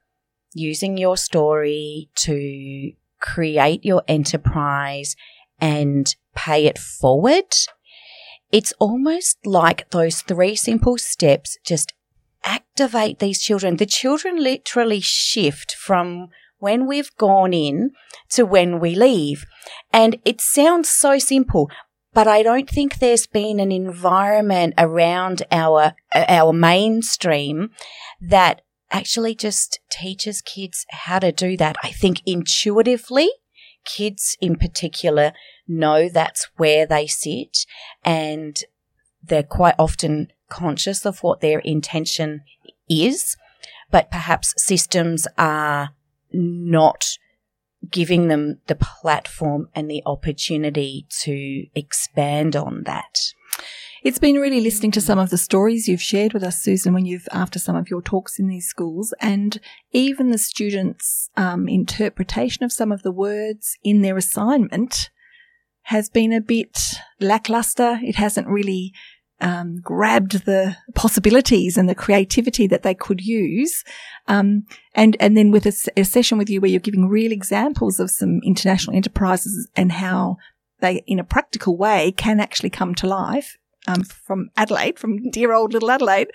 using 0.53 0.99
your 0.99 1.16
story 1.16 2.11
to 2.14 2.92
create 3.22 3.85
your 3.85 4.02
enterprise 4.06 5.16
and 5.61 6.14
pay 6.35 6.66
it 6.66 6.78
forward, 6.78 7.54
it's 8.50 8.74
almost 8.78 9.38
like 9.46 9.88
those 9.90 10.20
three 10.20 10.54
simple 10.54 10.98
steps 10.98 11.56
just 11.64 11.94
activate 12.44 13.18
these 13.18 13.40
children. 13.40 13.76
The 13.76 13.87
children 13.87 14.42
literally 14.42 15.00
shift 15.00 15.74
from 15.74 16.28
when 16.58 16.87
we've 16.87 17.14
gone 17.16 17.54
in 17.54 17.92
to 18.30 18.44
when 18.44 18.78
we 18.78 18.94
leave. 18.94 19.44
And 19.92 20.18
it 20.24 20.40
sounds 20.40 20.90
so 20.90 21.18
simple, 21.18 21.70
but 22.12 22.28
I 22.28 22.42
don't 22.42 22.68
think 22.68 22.98
there's 22.98 23.26
been 23.26 23.58
an 23.58 23.72
environment 23.72 24.74
around 24.76 25.42
our 25.50 25.94
our 26.14 26.52
mainstream 26.52 27.70
that 28.20 28.62
actually 28.92 29.35
just 29.35 29.81
teaches 29.90 30.40
kids 30.42 30.87
how 30.90 31.18
to 31.18 31.33
do 31.33 31.57
that. 31.57 31.76
I 31.83 31.90
think 31.90 32.22
intuitively, 32.26 33.31
kids 33.85 34.37
in 34.40 34.57
particular 34.57 35.33
know 35.66 36.09
that's 36.09 36.48
where 36.57 36.87
they 36.87 37.07
sit 37.07 37.66
and 38.05 38.62
they're 39.22 39.42
quite 39.42 39.74
often 39.78 40.28
conscious 40.48 41.07
of 41.07 41.22
what 41.22 41.40
their 41.40 41.61
intention 41.61 42.42
is, 42.88 43.37
but 43.90 44.11
perhaps 44.11 44.55
systems 44.57 45.26
are 45.38 45.90
not 46.33 47.18
giving 47.90 48.28
them 48.28 48.61
the 48.66 48.74
platform 48.74 49.68
and 49.74 49.90
the 49.90 50.02
opportunity 50.07 51.07
to 51.22 51.66
expand 51.74 52.55
on 52.55 52.85
that. 52.85 53.18
It's 54.03 54.19
been 54.19 54.35
really 54.35 54.61
listening 54.61 54.91
to 54.93 55.01
some 55.01 55.21
of 55.21 55.31
the 55.31 55.38
stories 55.38 55.87
you've 55.87 56.03
shared 56.03 56.33
with 56.33 56.43
us, 56.43 56.61
Susan, 56.61 56.93
when 56.93 57.07
you've 57.07 57.29
after 57.31 57.61
some 57.61 57.77
of 57.77 57.88
your 57.88 58.03
talks 58.03 58.37
in 58.37 58.49
these 58.49 58.67
schools, 58.67 59.15
and 59.21 59.61
even 59.93 60.31
the 60.31 60.38
students' 60.38 61.31
um, 61.37 61.69
interpretation 61.69 62.65
of 62.65 62.73
some 62.73 62.91
of 62.91 63.05
the 63.05 63.12
words 63.12 63.79
in 63.85 64.03
their 64.03 64.17
assignment 64.17 65.09
has 65.83 66.11
been 66.11 66.33
a 66.33 66.41
bit 66.41 66.95
lackluster. 67.21 68.01
It 68.03 68.17
hasn't 68.17 68.49
really 68.49 68.93
um, 69.41 69.77
grabbed 69.81 70.47
the 70.47 70.77
possibilities 70.97 71.77
and 71.77 71.88
the 71.88 71.95
creativity 71.95 72.67
that 72.67 72.83
they 72.83 72.95
could 72.95 73.21
use. 73.21 73.85
Um, 74.27 74.67
and 74.97 75.17
and 75.21 75.37
then 75.37 75.53
with 75.53 75.65
a 75.65 76.05
session 76.05 76.38
with 76.38 76.51
you 76.51 76.61
where 76.61 76.71
you're 76.73 76.81
giving 76.81 77.07
real 77.07 77.31
examples 77.31 78.01
of 78.01 78.11
some 78.11 78.41
international 78.45 78.97
enterprises 78.97 79.69
and 79.77 79.93
how 79.93 80.38
they, 80.81 81.05
in 81.07 81.21
a 81.21 81.25
practical 81.25 81.77
way, 81.77 82.11
can 82.11 82.41
actually 82.41 82.71
come 82.71 82.97
to 82.97 83.07
life 83.07 83.59
um, 83.87 84.03
from 84.05 84.51
Adelaide, 84.57 84.99
from 84.99 85.31
dear 85.31 85.53
old 85.53 85.73
little 85.73 85.90
Adelaide. 85.90 86.31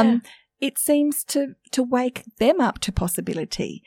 Um, 0.00 0.22
it 0.60 0.78
seems 0.78 1.24
to 1.24 1.54
to 1.72 1.82
wake 1.82 2.24
them 2.38 2.60
up 2.60 2.78
to 2.80 2.92
possibility. 2.92 3.82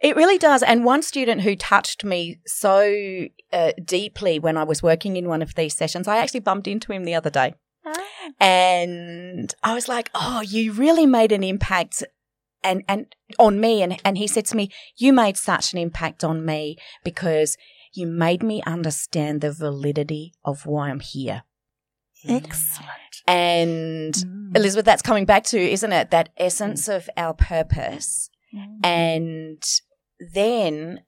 It 0.00 0.16
really 0.16 0.38
does. 0.38 0.62
And 0.62 0.84
one 0.84 1.02
student 1.02 1.42
who 1.42 1.54
touched 1.54 2.04
me 2.04 2.40
so 2.44 3.26
uh, 3.52 3.72
deeply 3.84 4.38
when 4.40 4.56
I 4.56 4.64
was 4.64 4.82
working 4.82 5.16
in 5.16 5.28
one 5.28 5.42
of 5.42 5.54
these 5.54 5.74
sessions, 5.74 6.08
I 6.08 6.16
actually 6.16 6.40
bumped 6.40 6.66
into 6.66 6.92
him 6.92 7.04
the 7.04 7.14
other 7.14 7.30
day. 7.30 7.54
And 8.40 9.52
I 9.62 9.74
was 9.74 9.88
like, 9.88 10.10
"Oh, 10.14 10.40
you 10.40 10.72
really 10.72 11.06
made 11.06 11.32
an 11.32 11.44
impact." 11.44 12.02
And, 12.64 12.84
and 12.86 13.12
on 13.40 13.58
me 13.58 13.82
and, 13.82 14.00
and 14.04 14.16
he 14.16 14.28
said 14.28 14.46
to 14.46 14.56
me, 14.56 14.70
you 14.96 15.12
made 15.12 15.36
such 15.36 15.72
an 15.72 15.80
impact 15.80 16.22
on 16.22 16.44
me 16.44 16.76
because 17.02 17.56
you 17.92 18.06
made 18.06 18.40
me 18.40 18.62
understand 18.64 19.40
the 19.40 19.50
validity 19.50 20.32
of 20.44 20.64
why 20.64 20.90
I'm 20.90 21.00
here. 21.00 21.42
Excellent. 22.28 22.90
And 23.26 24.14
Mm. 24.14 24.56
Elizabeth, 24.56 24.84
that's 24.84 25.02
coming 25.02 25.24
back 25.24 25.44
to, 25.44 25.58
isn't 25.58 25.92
it? 25.92 26.10
That 26.10 26.28
essence 26.36 26.88
of 26.88 27.08
our 27.16 27.34
purpose. 27.34 28.30
Mm. 28.54 28.84
And 28.84 29.62
then 30.20 31.00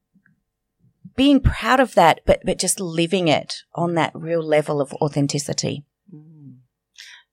being 1.16 1.40
proud 1.40 1.81
of 1.81 1.94
that, 1.94 2.20
but, 2.24 2.40
but 2.44 2.59
just 2.59 2.81
living 2.81 3.29
it 3.29 3.62
on 3.74 3.94
that 3.94 4.12
real 4.14 4.42
level 4.42 4.81
of 4.81 4.92
authenticity. 4.94 5.85
Mm. 6.12 6.57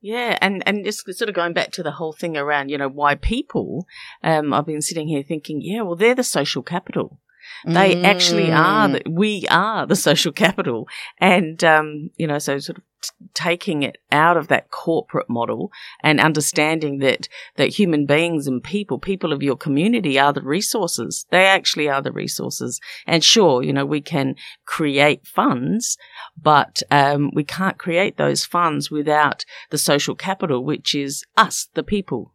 Yeah, 0.01 0.37
and 0.41 0.63
and 0.67 0.83
just 0.83 1.05
sort 1.13 1.29
of 1.29 1.35
going 1.35 1.53
back 1.53 1.71
to 1.73 1.83
the 1.83 1.91
whole 1.91 2.11
thing 2.13 2.35
around, 2.35 2.69
you 2.69 2.77
know, 2.77 2.89
why 2.89 3.15
people. 3.15 3.85
Um, 4.23 4.51
I've 4.51 4.65
been 4.65 4.81
sitting 4.81 5.07
here 5.07 5.21
thinking, 5.23 5.61
yeah, 5.61 5.81
well, 5.81 5.95
they're 5.95 6.15
the 6.15 6.23
social 6.23 6.63
capital. 6.63 7.19
They 7.65 8.01
actually 8.03 8.51
are. 8.51 8.87
Mm. 8.87 9.03
The, 9.03 9.09
we 9.09 9.45
are 9.49 9.85
the 9.85 9.95
social 9.95 10.31
capital, 10.31 10.87
and 11.17 11.63
um, 11.63 12.09
you 12.17 12.27
know, 12.27 12.39
so 12.39 12.59
sort 12.59 12.77
of 12.79 12.83
t- 13.01 13.09
taking 13.33 13.83
it 13.83 13.97
out 14.11 14.37
of 14.37 14.47
that 14.47 14.71
corporate 14.71 15.29
model 15.29 15.71
and 16.03 16.19
understanding 16.19 16.99
that 16.99 17.27
that 17.57 17.69
human 17.69 18.05
beings 18.05 18.47
and 18.47 18.63
people, 18.63 18.99
people 18.99 19.33
of 19.33 19.43
your 19.43 19.55
community, 19.55 20.17
are 20.19 20.33
the 20.33 20.41
resources. 20.41 21.25
They 21.29 21.45
actually 21.45 21.89
are 21.89 22.01
the 22.01 22.11
resources. 22.11 22.79
And 23.05 23.23
sure, 23.23 23.63
you 23.63 23.73
know, 23.73 23.85
we 23.85 24.01
can 24.01 24.35
create 24.65 25.27
funds, 25.27 25.97
but 26.41 26.81
um, 26.89 27.31
we 27.33 27.43
can't 27.43 27.77
create 27.77 28.17
those 28.17 28.45
funds 28.45 28.89
without 28.89 29.45
the 29.69 29.77
social 29.77 30.15
capital, 30.15 30.63
which 30.63 30.95
is 30.95 31.23
us, 31.37 31.67
the 31.73 31.83
people. 31.83 32.31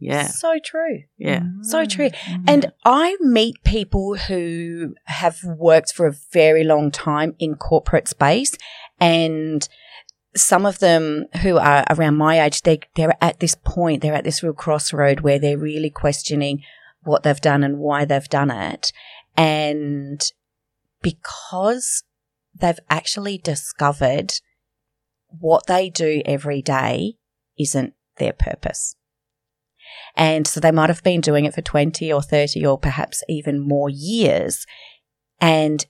Yeah, 0.00 0.28
So 0.28 0.58
true. 0.64 1.02
yeah. 1.16 1.42
So 1.62 1.84
true. 1.84 2.10
Mm. 2.10 2.44
And 2.46 2.72
I 2.84 3.16
meet 3.20 3.56
people 3.64 4.14
who 4.14 4.94
have 5.06 5.42
worked 5.42 5.92
for 5.92 6.06
a 6.06 6.14
very 6.32 6.62
long 6.62 6.92
time 6.92 7.34
in 7.40 7.56
corporate 7.56 8.06
space 8.06 8.56
and 9.00 9.68
some 10.36 10.66
of 10.66 10.78
them 10.78 11.26
who 11.42 11.58
are 11.58 11.84
around 11.90 12.16
my 12.16 12.40
age, 12.40 12.62
they, 12.62 12.78
they're 12.94 13.16
at 13.20 13.40
this 13.40 13.56
point, 13.64 14.02
they're 14.02 14.14
at 14.14 14.24
this 14.24 14.42
real 14.42 14.52
crossroad 14.52 15.20
where 15.20 15.38
they're 15.38 15.58
really 15.58 15.90
questioning 15.90 16.62
what 17.02 17.22
they've 17.22 17.40
done 17.40 17.64
and 17.64 17.78
why 17.78 18.04
they've 18.04 18.28
done 18.28 18.50
it. 18.50 18.92
And 19.36 20.22
because 21.02 22.04
they've 22.54 22.78
actually 22.90 23.38
discovered 23.38 24.34
what 25.28 25.66
they 25.66 25.90
do 25.90 26.22
every 26.24 26.62
day 26.62 27.14
isn't 27.58 27.94
their 28.18 28.32
purpose. 28.32 28.94
And 30.16 30.46
so 30.46 30.60
they 30.60 30.72
might 30.72 30.90
have 30.90 31.02
been 31.02 31.20
doing 31.20 31.44
it 31.44 31.54
for 31.54 31.62
20 31.62 32.12
or 32.12 32.22
30 32.22 32.64
or 32.66 32.78
perhaps 32.78 33.22
even 33.28 33.60
more 33.60 33.88
years. 33.88 34.66
And 35.40 35.86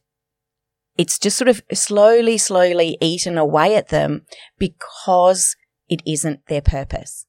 it's 0.96 1.18
just 1.18 1.38
sort 1.38 1.48
of 1.48 1.62
slowly, 1.72 2.36
slowly 2.38 2.98
eaten 3.00 3.38
away 3.38 3.76
at 3.76 3.88
them 3.88 4.26
because 4.58 5.56
it 5.88 6.02
isn't 6.06 6.46
their 6.48 6.60
purpose. 6.60 7.26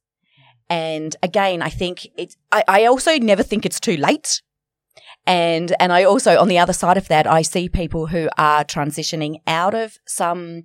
And 0.69 1.15
again, 1.23 1.62
I 1.62 1.69
think 1.69 2.08
it's, 2.17 2.36
I, 2.51 2.63
I 2.67 2.86
also 2.86 3.17
never 3.17 3.43
think 3.43 3.65
it's 3.65 3.79
too 3.79 3.97
late. 3.97 4.41
And, 5.25 5.75
and 5.79 5.93
I 5.93 6.03
also, 6.03 6.39
on 6.39 6.47
the 6.47 6.60
other 6.60 6.73
side 6.73 6.97
of 6.97 7.08
that, 7.08 7.27
I 7.27 7.41
see 7.41 7.69
people 7.69 8.08
who 8.08 8.29
are 8.38 8.63
transitioning 8.63 9.41
out 9.47 9.73
of 9.73 9.97
some 10.08 10.63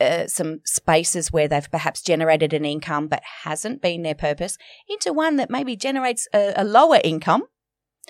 uh, 0.00 0.26
some 0.26 0.60
spaces 0.64 1.30
where 1.32 1.46
they've 1.48 1.70
perhaps 1.70 2.02
generated 2.02 2.52
an 2.52 2.64
income 2.64 3.06
but 3.08 3.22
hasn't 3.44 3.82
been 3.82 4.02
their 4.02 4.14
purpose 4.14 4.56
into 4.88 5.12
one 5.12 5.36
that 5.36 5.50
maybe 5.50 5.76
generates 5.76 6.26
a, 6.34 6.52
a 6.56 6.64
lower 6.64 7.00
income 7.04 7.42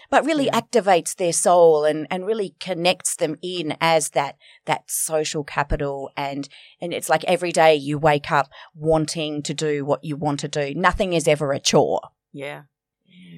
but 0.08 0.24
really 0.24 0.46
Yeah. 0.46 0.60
activates 0.60 1.16
their 1.16 1.32
soul 1.32 1.84
and, 1.84 2.06
and 2.10 2.24
really 2.24 2.54
connects 2.60 3.16
them 3.16 3.36
in 3.42 3.76
as 3.80 4.10
that 4.10 4.36
that 4.64 4.84
social 4.90 5.44
capital 5.44 6.10
and 6.16 6.48
and 6.80 6.94
it's 6.94 7.08
like 7.08 7.24
every 7.24 7.52
day 7.52 7.74
you 7.74 7.98
wake 7.98 8.30
up 8.30 8.48
wanting 8.74 9.42
to 9.42 9.52
do 9.52 9.84
what 9.84 10.02
you 10.04 10.16
want 10.16 10.40
to 10.40 10.48
do 10.48 10.74
nothing 10.74 11.12
is 11.12 11.26
ever 11.28 11.52
a 11.52 11.58
chore 11.60 12.00
Yeah. 12.32 12.62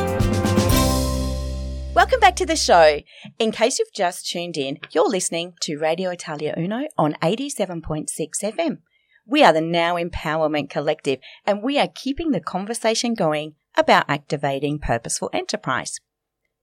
Welcome 1.95 2.19
back 2.21 2.35
to 2.37 2.45
the 2.45 2.57
show. 2.57 3.01
In 3.39 3.53
case 3.53 3.79
you've 3.79 3.93
just 3.95 4.29
tuned 4.29 4.57
in, 4.57 4.79
you're 4.91 5.09
listening 5.09 5.55
to 5.61 5.79
Radio 5.79 6.11
Italia 6.11 6.55
Uno 6.59 6.89
on 6.99 7.15
87.6 7.23 8.09
FM. 8.43 8.79
We 9.25 9.45
are 9.45 9.53
the 9.53 9.61
Now 9.61 9.95
Empowerment 9.95 10.69
Collective, 10.69 11.21
and 11.47 11.63
we 11.63 11.79
are 11.79 11.89
keeping 11.89 12.33
the 12.33 12.41
conversation 12.41 13.15
going 13.15 13.55
about 13.77 14.11
activating 14.11 14.81
purposeful 14.81 15.31
enterprise. 15.33 16.01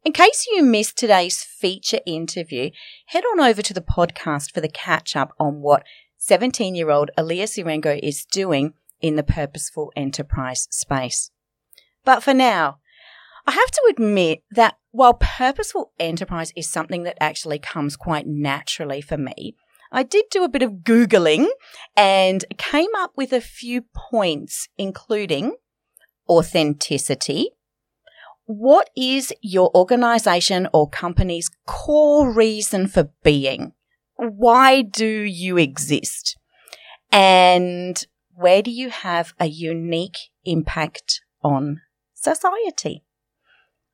In 0.03 0.11
case 0.11 0.45
you 0.51 0.61
missed 0.61 0.97
today's 0.97 1.43
feature 1.43 1.99
interview, 2.05 2.71
head 3.07 3.23
on 3.31 3.39
over 3.39 3.61
to 3.61 3.73
the 3.73 3.81
podcast 3.81 4.53
for 4.53 4.59
the 4.59 4.67
catch 4.67 5.15
up 5.15 5.33
on 5.39 5.61
what 5.61 5.83
17 6.25 6.73
year 6.73 6.89
old 6.89 7.11
Aaliyah 7.17 7.49
Sirengo 7.49 7.99
is 8.01 8.23
doing 8.23 8.75
in 9.01 9.17
the 9.17 9.23
purposeful 9.23 9.91
enterprise 9.93 10.69
space. 10.71 11.31
But 12.05 12.23
for 12.23 12.33
now, 12.33 12.77
I 13.45 13.51
have 13.51 13.71
to 13.71 13.87
admit 13.89 14.41
that 14.51 14.77
while 14.91 15.15
purposeful 15.15 15.91
enterprise 15.99 16.53
is 16.55 16.69
something 16.69 17.03
that 17.03 17.17
actually 17.19 17.59
comes 17.59 17.97
quite 17.97 18.25
naturally 18.25 19.01
for 19.01 19.17
me, 19.17 19.57
I 19.91 20.03
did 20.03 20.23
do 20.31 20.45
a 20.45 20.49
bit 20.49 20.61
of 20.61 20.85
Googling 20.85 21.47
and 21.97 22.45
came 22.57 22.95
up 22.95 23.11
with 23.17 23.33
a 23.33 23.41
few 23.41 23.83
points, 23.93 24.69
including 24.77 25.57
authenticity. 26.29 27.49
What 28.45 28.89
is 28.95 29.33
your 29.41 29.75
organization 29.75 30.69
or 30.73 30.89
company's 30.89 31.49
core 31.65 32.33
reason 32.33 32.87
for 32.87 33.09
being? 33.23 33.73
Why 34.29 34.81
do 34.81 35.07
you 35.07 35.57
exist? 35.57 36.37
And 37.11 38.05
where 38.35 38.61
do 38.61 38.71
you 38.71 38.89
have 38.89 39.33
a 39.39 39.45
unique 39.45 40.17
impact 40.45 41.21
on 41.43 41.81
society? 42.13 43.03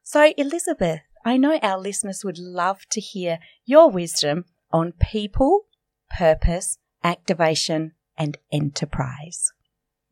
So, 0.04 0.34
Elizabeth, 0.38 1.02
I 1.26 1.38
know 1.38 1.60
our 1.62 1.78
listeners 1.78 2.24
would 2.24 2.40
love 2.40 2.86
to 2.92 3.02
hear 3.02 3.40
your 3.66 3.90
wisdom 3.90 4.46
on 4.72 4.94
people, 4.94 5.66
purpose, 6.10 6.78
activation, 7.04 7.94
and 8.18 8.38
enterprise. 8.52 9.52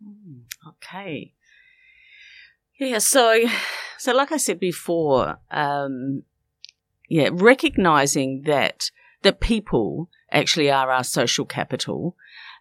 Mm, 0.03 0.43
Okay. 0.67 1.33
Yeah, 2.79 2.99
so 2.99 3.39
so 3.97 4.13
like 4.13 4.31
I 4.31 4.37
said 4.37 4.59
before, 4.59 5.39
um, 5.49 6.23
yeah, 7.09 7.29
recognizing 7.31 8.43
that 8.45 8.91
that 9.23 9.39
people 9.39 10.09
actually 10.31 10.69
are 10.69 10.91
our 10.91 11.03
social 11.03 11.45
capital, 11.45 12.15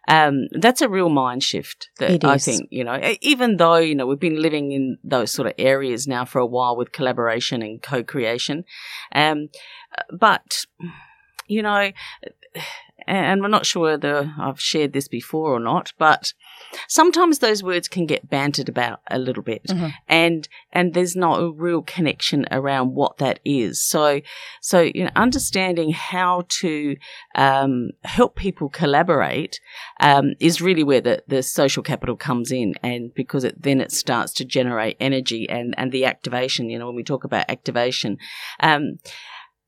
um, 0.07 0.47
that's 0.51 0.81
a 0.81 0.87
real 0.87 1.09
mind 1.09 1.43
shift 1.43 1.89
that 1.99 2.23
I 2.23 2.37
think, 2.37 2.69
you 2.71 2.83
know, 2.83 2.97
even 3.21 3.57
though, 3.57 3.75
you 3.75 3.93
know, 3.93 4.07
we've 4.07 4.19
been 4.19 4.41
living 4.41 4.71
in 4.71 4.97
those 5.03 5.31
sort 5.31 5.47
of 5.47 5.53
areas 5.57 6.07
now 6.07 6.23
for 6.23 6.39
a 6.39 6.45
while 6.45 6.77
with 6.77 6.93
collaboration 6.93 7.61
and 7.61 7.81
co-creation. 7.81 8.63
Um, 9.13 9.49
but, 10.17 10.65
you 11.47 11.61
know, 11.61 11.91
and 13.05 13.41
we're 13.41 13.47
not 13.47 13.65
sure 13.65 13.83
whether 13.91 14.33
I've 14.37 14.59
shared 14.59 14.91
this 14.93 15.07
before 15.07 15.53
or 15.53 15.59
not, 15.59 15.93
but 15.97 16.33
sometimes 16.89 17.39
those 17.39 17.63
words 17.63 17.87
can 17.87 18.05
get 18.05 18.29
bantered 18.29 18.67
about 18.67 18.99
a 19.09 19.17
little 19.17 19.43
bit. 19.43 19.63
Mhm. 19.67 19.93
and 20.07 20.49
and 20.73 20.93
there's 20.93 21.15
not 21.15 21.41
a 21.41 21.49
real 21.49 21.81
connection 21.81 22.45
around 22.51 22.93
what 22.93 23.17
that 23.17 23.39
is. 23.45 23.81
So 23.81 24.21
so 24.61 24.81
you 24.81 25.03
know 25.05 25.11
understanding 25.15 25.91
how 25.93 26.43
to 26.61 26.97
um, 27.35 27.91
help 28.03 28.35
people 28.35 28.67
collaborate 28.69 29.59
um, 30.01 30.33
is 30.39 30.61
really 30.61 30.83
where 30.83 31.01
the, 31.01 31.23
the 31.27 31.41
social 31.43 31.83
capital 31.83 32.15
comes 32.17 32.51
in. 32.51 32.73
And 32.83 33.13
because 33.13 33.43
it 33.43 33.61
then 33.61 33.79
it 33.79 33.91
starts 33.91 34.33
to 34.33 34.45
generate 34.45 34.97
energy 34.99 35.47
and 35.49 35.73
and 35.77 35.91
the 35.91 36.05
activation 36.05 36.69
you 36.69 36.77
know 36.79 36.87
when 36.87 36.95
we 36.95 37.03
talk 37.03 37.23
about 37.23 37.49
activation. 37.49 38.17
Um, 38.59 38.97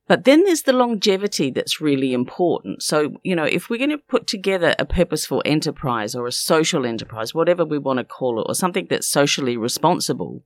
but 0.10 0.24
then 0.24 0.44
there's 0.44 0.64
the 0.64 0.74
longevity 0.74 1.52
that's 1.52 1.80
really 1.80 2.14
important. 2.14 2.82
So, 2.82 3.14
you 3.22 3.36
know, 3.36 3.44
if 3.44 3.70
we're 3.70 3.78
going 3.78 3.92
to 3.92 4.00
put 4.00 4.26
together 4.26 4.74
a 4.80 4.86
purposeful 4.86 5.44
enterprise 5.46 6.16
or 6.16 6.26
a 6.26 6.32
social 6.32 6.84
enterprise, 6.84 7.36
whatever 7.36 7.64
we 7.64 7.78
want 7.78 8.00
to 8.00 8.04
call 8.04 8.42
it, 8.42 8.48
or 8.50 8.56
something 8.56 8.88
that's 8.90 9.08
socially 9.08 9.56
responsible, 9.56 10.44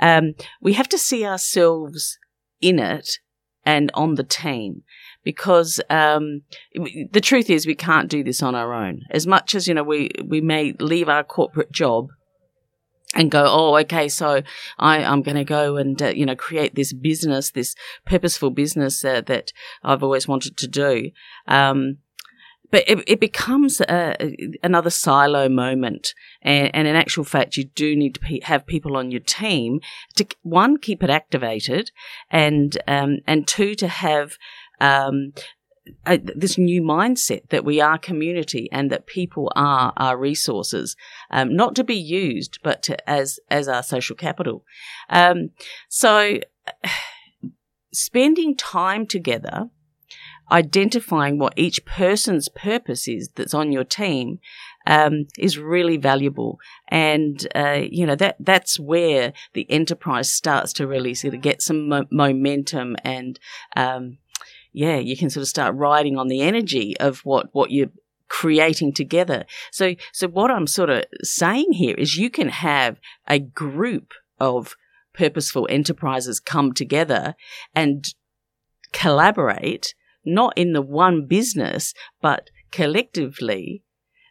um, 0.00 0.34
we 0.60 0.74
have 0.74 0.88
to 0.90 0.98
see 0.98 1.24
ourselves 1.24 2.18
in 2.60 2.78
it 2.78 3.18
and 3.64 3.90
on 3.94 4.16
the 4.16 4.22
team 4.22 4.82
because 5.24 5.80
um, 5.88 6.42
the 6.74 7.22
truth 7.22 7.48
is 7.48 7.66
we 7.66 7.74
can't 7.74 8.10
do 8.10 8.22
this 8.22 8.42
on 8.42 8.54
our 8.54 8.74
own. 8.74 9.00
As 9.10 9.26
much 9.26 9.54
as, 9.54 9.66
you 9.66 9.72
know, 9.72 9.82
we, 9.82 10.10
we 10.22 10.42
may 10.42 10.74
leave 10.78 11.08
our 11.08 11.24
corporate 11.24 11.72
job 11.72 12.08
and 13.14 13.30
go, 13.30 13.44
oh, 13.46 13.76
okay, 13.78 14.08
so 14.08 14.42
I, 14.78 15.02
I'm 15.02 15.22
going 15.22 15.36
to 15.36 15.44
go 15.44 15.76
and, 15.76 16.00
uh, 16.00 16.08
you 16.08 16.24
know, 16.24 16.36
create 16.36 16.76
this 16.76 16.92
business, 16.92 17.50
this 17.50 17.74
purposeful 18.06 18.50
business 18.50 19.04
uh, 19.04 19.20
that 19.22 19.52
I've 19.82 20.02
always 20.02 20.28
wanted 20.28 20.56
to 20.58 20.68
do. 20.68 21.10
Um, 21.48 21.98
but 22.70 22.84
it, 22.86 23.02
it 23.08 23.18
becomes 23.18 23.80
a, 23.80 24.36
another 24.62 24.90
silo 24.90 25.48
moment. 25.48 26.14
And, 26.40 26.70
and 26.72 26.86
in 26.86 26.94
actual 26.94 27.24
fact, 27.24 27.56
you 27.56 27.64
do 27.64 27.96
need 27.96 28.14
to 28.14 28.20
pe- 28.20 28.40
have 28.44 28.64
people 28.64 28.96
on 28.96 29.10
your 29.10 29.20
team 29.20 29.80
to, 30.14 30.26
one, 30.42 30.76
keep 30.78 31.02
it 31.02 31.10
activated 31.10 31.90
and, 32.30 32.78
um, 32.86 33.18
and 33.26 33.44
two, 33.46 33.74
to 33.74 33.88
have, 33.88 34.36
um, 34.80 35.32
uh, 36.06 36.18
this 36.22 36.58
new 36.58 36.82
mindset 36.82 37.48
that 37.50 37.64
we 37.64 37.80
are 37.80 37.98
community 37.98 38.68
and 38.72 38.90
that 38.90 39.06
people 39.06 39.52
are 39.56 39.92
our 39.96 40.16
resources, 40.16 40.96
um, 41.30 41.54
not 41.54 41.74
to 41.76 41.84
be 41.84 41.96
used, 41.96 42.58
but 42.62 42.82
to, 42.84 43.10
as 43.10 43.38
as 43.50 43.68
our 43.68 43.82
social 43.82 44.16
capital. 44.16 44.64
Um, 45.08 45.50
so, 45.88 46.38
spending 47.92 48.56
time 48.56 49.06
together, 49.06 49.70
identifying 50.50 51.38
what 51.38 51.54
each 51.56 51.84
person's 51.84 52.48
purpose 52.48 53.08
is 53.08 53.28
that's 53.34 53.54
on 53.54 53.72
your 53.72 53.84
team. 53.84 54.40
Um, 54.86 55.26
is 55.38 55.58
really 55.58 55.98
valuable, 55.98 56.58
and 56.88 57.46
uh, 57.54 57.82
you 57.90 58.06
know 58.06 58.16
that 58.16 58.36
that's 58.40 58.80
where 58.80 59.34
the 59.52 59.70
enterprise 59.70 60.32
starts 60.32 60.72
to 60.72 60.86
really 60.86 61.12
sort 61.12 61.34
of 61.34 61.42
get 61.42 61.60
some 61.60 61.86
mo- 61.86 62.06
momentum 62.10 62.96
and 63.04 63.38
um, 63.76 64.16
yeah, 64.72 64.96
you 64.96 65.16
can 65.16 65.30
sort 65.30 65.42
of 65.42 65.48
start 65.48 65.74
riding 65.74 66.16
on 66.16 66.28
the 66.28 66.42
energy 66.42 66.96
of 66.98 67.20
what, 67.20 67.48
what 67.52 67.70
you're 67.70 67.90
creating 68.28 68.92
together. 68.92 69.44
So, 69.72 69.96
so 70.12 70.28
what 70.28 70.50
I'm 70.50 70.66
sort 70.66 70.90
of 70.90 71.04
saying 71.22 71.72
here 71.72 71.94
is 71.96 72.16
you 72.16 72.30
can 72.30 72.48
have 72.48 72.98
a 73.28 73.38
group 73.38 74.12
of 74.38 74.76
purposeful 75.12 75.66
enterprises 75.68 76.40
come 76.40 76.72
together 76.72 77.34
and 77.74 78.04
collaborate, 78.92 79.94
not 80.24 80.56
in 80.56 80.72
the 80.72 80.82
one 80.82 81.26
business, 81.26 81.92
but 82.22 82.50
collectively 82.70 83.82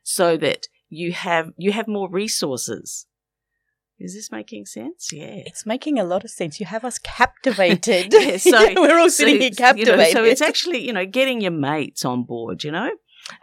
so 0.04 0.38
that 0.38 0.68
you 0.90 1.12
have, 1.12 1.52
you 1.58 1.72
have 1.74 1.88
more 1.88 2.10
resources. 2.10 3.06
Is 4.00 4.14
this 4.14 4.32
making 4.32 4.66
sense? 4.66 5.12
Yeah. 5.12 5.44
It's 5.46 5.66
making 5.66 6.00
a 6.00 6.04
lot 6.06 6.24
of 6.24 6.32
sense. 6.32 6.60
You 6.60 6.66
have 6.66 6.86
us 6.86 6.98
captivated. 7.00 8.14
Yeah, 8.20 8.38
so 8.38 8.74
we're 8.76 8.98
all 8.98 9.10
so 9.10 9.26
here 9.26 9.42
it's, 9.42 9.60
you 9.60 9.64
know, 9.64 9.72
captivated. 9.72 10.14
so 10.14 10.24
it's 10.24 10.42
actually 10.50 10.86
you 10.86 10.94
know 10.94 11.06
getting 11.06 11.42
your 11.42 11.52
mates 11.52 12.06
on 12.06 12.24
board, 12.24 12.64
you 12.64 12.72
know, 12.72 12.92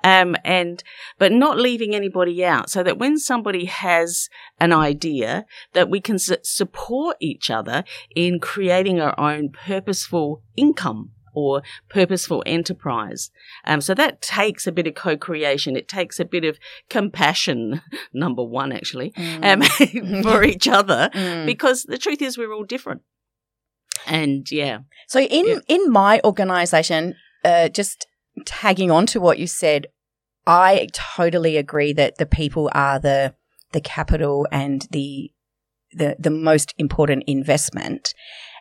um, 0.04 0.36
and 0.44 0.82
but 1.18 1.32
not 1.32 1.58
leaving 1.58 1.94
anybody 1.94 2.44
out, 2.44 2.70
so 2.70 2.82
that 2.82 2.98
when 2.98 3.18
somebody 3.18 3.66
has 3.66 4.28
an 4.60 4.72
idea, 4.72 5.44
that 5.72 5.88
we 5.90 6.00
can 6.00 6.18
su- 6.18 6.36
support 6.42 7.16
each 7.20 7.50
other 7.50 7.84
in 8.14 8.40
creating 8.40 9.00
our 9.00 9.18
own 9.18 9.50
purposeful 9.50 10.42
income 10.56 11.10
or 11.36 11.62
purposeful 11.88 12.42
enterprise. 12.46 13.30
Um, 13.64 13.80
so 13.80 13.94
that 13.94 14.20
takes 14.22 14.66
a 14.66 14.72
bit 14.72 14.86
of 14.86 14.94
co-creation. 14.94 15.76
It 15.76 15.86
takes 15.86 16.18
a 16.18 16.24
bit 16.24 16.44
of 16.44 16.58
compassion, 16.90 17.82
number 18.12 18.42
one, 18.42 18.72
actually, 18.72 19.12
um, 19.42 19.62
for 20.22 20.42
each 20.42 20.66
other, 20.66 21.10
Mm. 21.14 21.46
because 21.46 21.84
the 21.84 21.98
truth 21.98 22.20
is 22.22 22.36
we're 22.38 22.52
all 22.52 22.64
different. 22.64 23.02
And 24.06 24.50
yeah, 24.50 24.78
So 25.08 25.20
in 25.20 25.46
Yeah. 25.46 25.58
in 25.68 25.90
my 25.90 26.20
organization, 26.24 27.14
uh, 27.44 27.68
just 27.68 28.06
tagging 28.44 28.90
on 28.90 29.06
to 29.06 29.20
what 29.20 29.38
you 29.38 29.46
said, 29.46 29.86
I 30.46 30.88
totally 31.16 31.56
agree 31.56 31.92
that 31.94 32.16
the 32.18 32.26
people 32.26 32.70
are 32.72 32.98
the 33.00 33.34
the 33.72 33.80
capital 33.80 34.46
and 34.52 34.86
the 34.90 35.30
the 36.00 36.16
the 36.18 36.30
most 36.30 36.74
important 36.78 37.24
investment. 37.26 38.14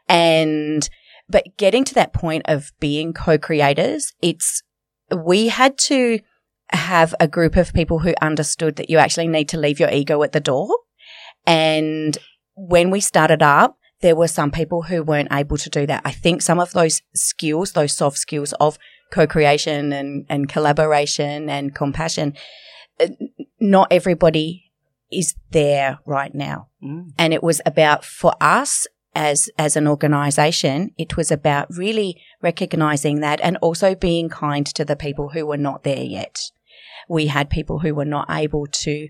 And 0.07 0.89
but 1.29 1.57
getting 1.57 1.83
to 1.85 1.93
that 1.95 2.13
point 2.13 2.43
of 2.45 2.71
being 2.79 3.13
co-creators, 3.13 4.13
it's 4.21 4.61
we 5.15 5.47
had 5.47 5.77
to 5.77 6.19
have 6.69 7.13
a 7.19 7.27
group 7.27 7.55
of 7.55 7.73
people 7.73 7.99
who 7.99 8.13
understood 8.21 8.75
that 8.75 8.89
you 8.89 8.97
actually 8.97 9.27
need 9.27 9.49
to 9.49 9.59
leave 9.59 9.79
your 9.79 9.89
ego 9.89 10.21
at 10.23 10.31
the 10.31 10.39
door. 10.39 10.67
And 11.45 12.17
when 12.55 12.89
we 12.89 12.99
started 12.99 13.43
up, 13.43 13.77
there 14.01 14.15
were 14.15 14.27
some 14.27 14.51
people 14.51 14.83
who 14.83 15.03
weren't 15.03 15.31
able 15.31 15.57
to 15.57 15.69
do 15.69 15.85
that. 15.87 16.01
I 16.03 16.11
think 16.11 16.41
some 16.41 16.59
of 16.59 16.73
those 16.73 17.01
skills, 17.13 17.71
those 17.71 17.95
soft 17.95 18.17
skills 18.17 18.53
of 18.53 18.77
co-creation 19.11 19.93
and, 19.93 20.25
and 20.29 20.49
collaboration 20.49 21.49
and 21.49 21.73
compassion, 21.73 22.33
uh, 22.99 23.07
not 23.59 23.87
everybody 23.91 24.71
is 25.11 25.35
there 25.51 25.99
right 26.05 26.33
now. 26.33 26.67
Mm. 26.83 27.13
And 27.17 27.33
it 27.33 27.43
was 27.43 27.61
about 27.65 28.03
for 28.03 28.33
us 28.41 28.87
as, 29.15 29.49
as 29.57 29.77
an 29.77 29.87
organization, 29.87 30.91
it 30.97 31.15
was 31.15 31.31
about 31.31 31.67
really 31.75 32.21
recognizing 32.41 33.21
that 33.21 33.39
and 33.41 33.57
also 33.57 33.95
being 33.95 34.27
kind 34.29 34.65
to 34.67 34.83
the 34.83 34.97
people 34.97 35.29
who 35.29 35.45
were 35.45 35.57
not 35.57 35.83
there 35.83 36.03
yet. 36.03 36.51
We 37.07 37.27
had 37.27 37.49
people 37.49 37.79
who 37.79 37.95
were 37.95 38.05
not 38.05 38.29
able 38.29 38.67
to 38.67 39.07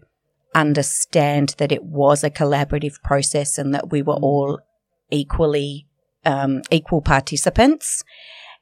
understand 0.53 1.55
that 1.57 1.71
it 1.71 1.83
was 1.83 2.23
a 2.23 2.29
collaborative 2.29 3.01
process 3.03 3.57
and 3.57 3.73
that 3.73 3.89
we 3.89 4.01
were 4.01 4.13
all 4.13 4.59
equally 5.09 5.87
um, 6.23 6.61
equal 6.71 7.01
participants, 7.01 8.03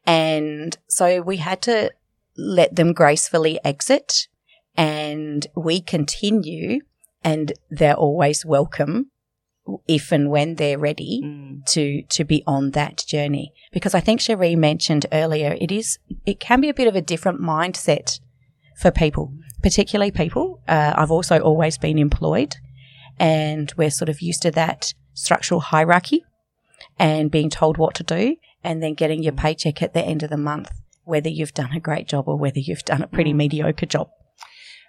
and 0.06 0.78
so 0.90 1.22
we 1.22 1.38
had 1.38 1.62
to 1.62 1.92
let 2.36 2.76
them 2.76 2.92
gracefully 2.92 3.58
exit, 3.64 4.28
and 4.76 5.48
we 5.56 5.80
continue, 5.80 6.82
and 7.24 7.54
they're 7.70 7.96
always 7.96 8.46
welcome 8.46 9.12
if 9.88 10.12
and 10.12 10.30
when 10.30 10.56
they're 10.56 10.78
ready 10.78 11.21
Mm. 11.23 11.65
to 11.67 12.02
to 12.04 12.23
be 12.26 12.43
on 12.45 12.71
that 12.71 13.04
journey 13.08 13.54
because 13.71 13.95
I 13.95 14.02
think 14.02 14.19
Cherie 14.19 14.56
mentioned 14.58 15.06
earlier 15.12 15.56
it 15.60 15.71
is 15.71 15.99
it 16.26 16.39
can 16.39 16.60
be 16.62 16.69
a 16.69 16.73
bit 16.73 16.88
of 16.88 16.95
a 16.95 17.02
different 17.02 17.39
mindset 17.39 18.19
for 18.76 18.91
people, 18.91 19.32
particularly 19.62 20.12
people. 20.12 20.60
Uh, 20.67 20.93
I've 20.95 21.12
also 21.12 21.39
always 21.39 21.78
been 21.78 21.97
employed, 21.97 22.56
and 23.19 23.71
we're 23.78 23.91
sort 23.91 24.10
of 24.10 24.19
used 24.21 24.41
to 24.41 24.52
that 24.52 24.93
structural 25.13 25.60
hierarchy 25.62 26.26
and 26.99 27.32
being 27.32 27.49
told 27.49 27.78
what 27.78 27.93
to 27.95 28.04
do, 28.04 28.36
and 28.63 28.82
then 28.82 28.95
getting 28.95 29.23
your 29.23 29.34
paycheck 29.34 29.82
at 29.82 29.93
the 29.93 30.04
end 30.04 30.23
of 30.23 30.30
the 30.30 30.38
month, 30.38 30.71
whether 31.06 31.30
you've 31.30 31.54
done 31.54 31.71
a 31.73 31.80
great 31.80 32.08
job 32.08 32.28
or 32.28 32.36
whether 32.38 32.60
you've 32.60 32.84
done 32.86 33.02
a 33.04 33.08
pretty 33.08 33.32
mediocre 33.34 33.86
job. 33.86 34.10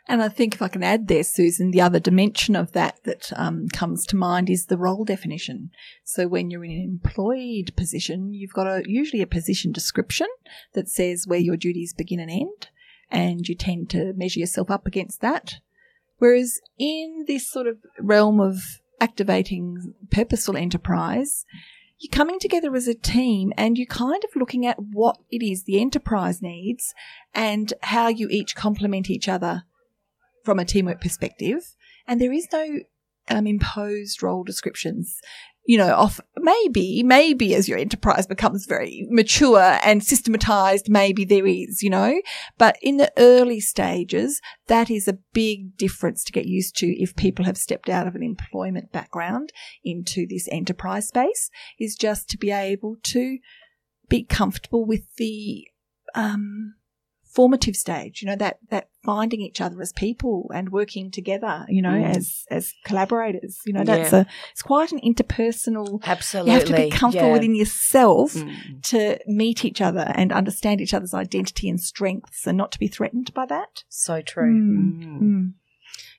And 0.06 0.22
I 0.22 0.28
think 0.28 0.54
if 0.54 0.60
I 0.60 0.68
can 0.68 0.82
add 0.82 1.08
there, 1.08 1.24
Susan, 1.24 1.70
the 1.70 1.80
other 1.80 1.98
dimension 1.98 2.54
of 2.56 2.72
that 2.72 3.02
that 3.04 3.32
um, 3.36 3.68
comes 3.68 4.04
to 4.06 4.16
mind 4.16 4.50
is 4.50 4.66
the 4.66 4.76
role 4.76 5.04
definition. 5.04 5.70
So 6.04 6.28
when 6.28 6.50
you're 6.50 6.64
in 6.64 6.72
an 6.72 7.00
employed 7.02 7.72
position, 7.74 8.34
you've 8.34 8.52
got 8.52 8.66
a 8.66 8.82
usually 8.84 9.22
a 9.22 9.26
position 9.26 9.72
description 9.72 10.26
that 10.74 10.88
says 10.88 11.26
where 11.26 11.38
your 11.38 11.56
duties 11.56 11.94
begin 11.94 12.20
and 12.20 12.30
end, 12.30 12.68
and 13.10 13.48
you 13.48 13.54
tend 13.54 13.88
to 13.90 14.12
measure 14.14 14.40
yourself 14.40 14.70
up 14.70 14.86
against 14.86 15.22
that. 15.22 15.60
Whereas 16.18 16.60
in 16.78 17.24
this 17.26 17.50
sort 17.50 17.66
of 17.66 17.78
realm 17.98 18.40
of 18.40 18.62
activating 19.00 19.94
purposeful 20.10 20.56
enterprise, 20.56 21.46
you're 21.98 22.10
coming 22.10 22.38
together 22.38 22.74
as 22.74 22.86
a 22.86 22.94
team 22.94 23.52
and 23.56 23.78
you're 23.78 23.86
kind 23.86 24.22
of 24.22 24.36
looking 24.36 24.66
at 24.66 24.78
what 24.78 25.18
it 25.30 25.42
is 25.42 25.64
the 25.64 25.80
enterprise 25.80 26.42
needs 26.42 26.94
and 27.32 27.72
how 27.82 28.08
you 28.08 28.28
each 28.30 28.54
complement 28.54 29.08
each 29.08 29.28
other 29.28 29.64
from 30.44 30.58
a 30.58 30.64
teamwork 30.64 31.00
perspective, 31.00 31.74
and 32.06 32.20
there 32.20 32.32
is 32.32 32.46
no 32.52 32.80
um, 33.28 33.46
imposed 33.46 34.22
role 34.22 34.44
descriptions. 34.44 35.18
You 35.66 35.78
know, 35.78 35.94
off 35.94 36.20
maybe, 36.36 37.02
maybe 37.02 37.54
as 37.54 37.70
your 37.70 37.78
enterprise 37.78 38.26
becomes 38.26 38.66
very 38.66 39.06
mature 39.08 39.78
and 39.82 40.04
systematized, 40.04 40.90
maybe 40.90 41.24
there 41.24 41.46
is, 41.46 41.82
you 41.82 41.88
know, 41.88 42.20
but 42.58 42.76
in 42.82 42.98
the 42.98 43.10
early 43.16 43.60
stages, 43.60 44.42
that 44.66 44.90
is 44.90 45.08
a 45.08 45.18
big 45.32 45.78
difference 45.78 46.22
to 46.24 46.32
get 46.32 46.44
used 46.44 46.76
to 46.76 46.88
if 47.02 47.16
people 47.16 47.46
have 47.46 47.56
stepped 47.56 47.88
out 47.88 48.06
of 48.06 48.14
an 48.14 48.22
employment 48.22 48.92
background 48.92 49.52
into 49.82 50.26
this 50.28 50.50
enterprise 50.52 51.08
space 51.08 51.48
is 51.80 51.96
just 51.96 52.28
to 52.28 52.36
be 52.36 52.50
able 52.50 52.96
to 53.02 53.38
be 54.10 54.22
comfortable 54.22 54.84
with 54.84 55.14
the, 55.16 55.66
um, 56.14 56.74
formative 57.34 57.74
stage, 57.74 58.22
you 58.22 58.26
know, 58.28 58.36
that, 58.36 58.58
that 58.70 58.88
finding 59.04 59.40
each 59.40 59.60
other 59.60 59.80
as 59.82 59.92
people 59.92 60.50
and 60.54 60.70
working 60.70 61.10
together, 61.10 61.66
you 61.68 61.82
know, 61.82 61.90
Mm. 61.90 62.16
as, 62.16 62.44
as 62.50 62.72
collaborators, 62.84 63.58
you 63.66 63.72
know, 63.72 63.84
that's 63.84 64.12
a, 64.12 64.26
it's 64.52 64.62
quite 64.62 64.92
an 64.92 65.00
interpersonal, 65.00 66.00
Absolutely. 66.04 66.52
you 66.52 66.58
have 66.58 66.68
to 66.68 66.76
be 66.76 66.90
comfortable 66.90 67.28
yeah. 67.28 67.32
within 67.32 67.54
yourself 67.54 68.34
Mm. 68.34 68.82
to 68.82 69.18
meet 69.26 69.64
each 69.64 69.80
other 69.80 70.12
and 70.14 70.32
understand 70.32 70.80
each 70.80 70.94
other's 70.94 71.14
identity 71.14 71.68
and 71.68 71.80
strengths 71.80 72.46
and 72.46 72.56
not 72.56 72.70
to 72.72 72.78
be 72.78 72.88
threatened 72.88 73.34
by 73.34 73.46
that. 73.46 73.82
So 73.88 74.22
true. 74.22 74.54
Mm. 74.54 75.04
Mm. 75.04 75.20
Mm. 75.20 75.52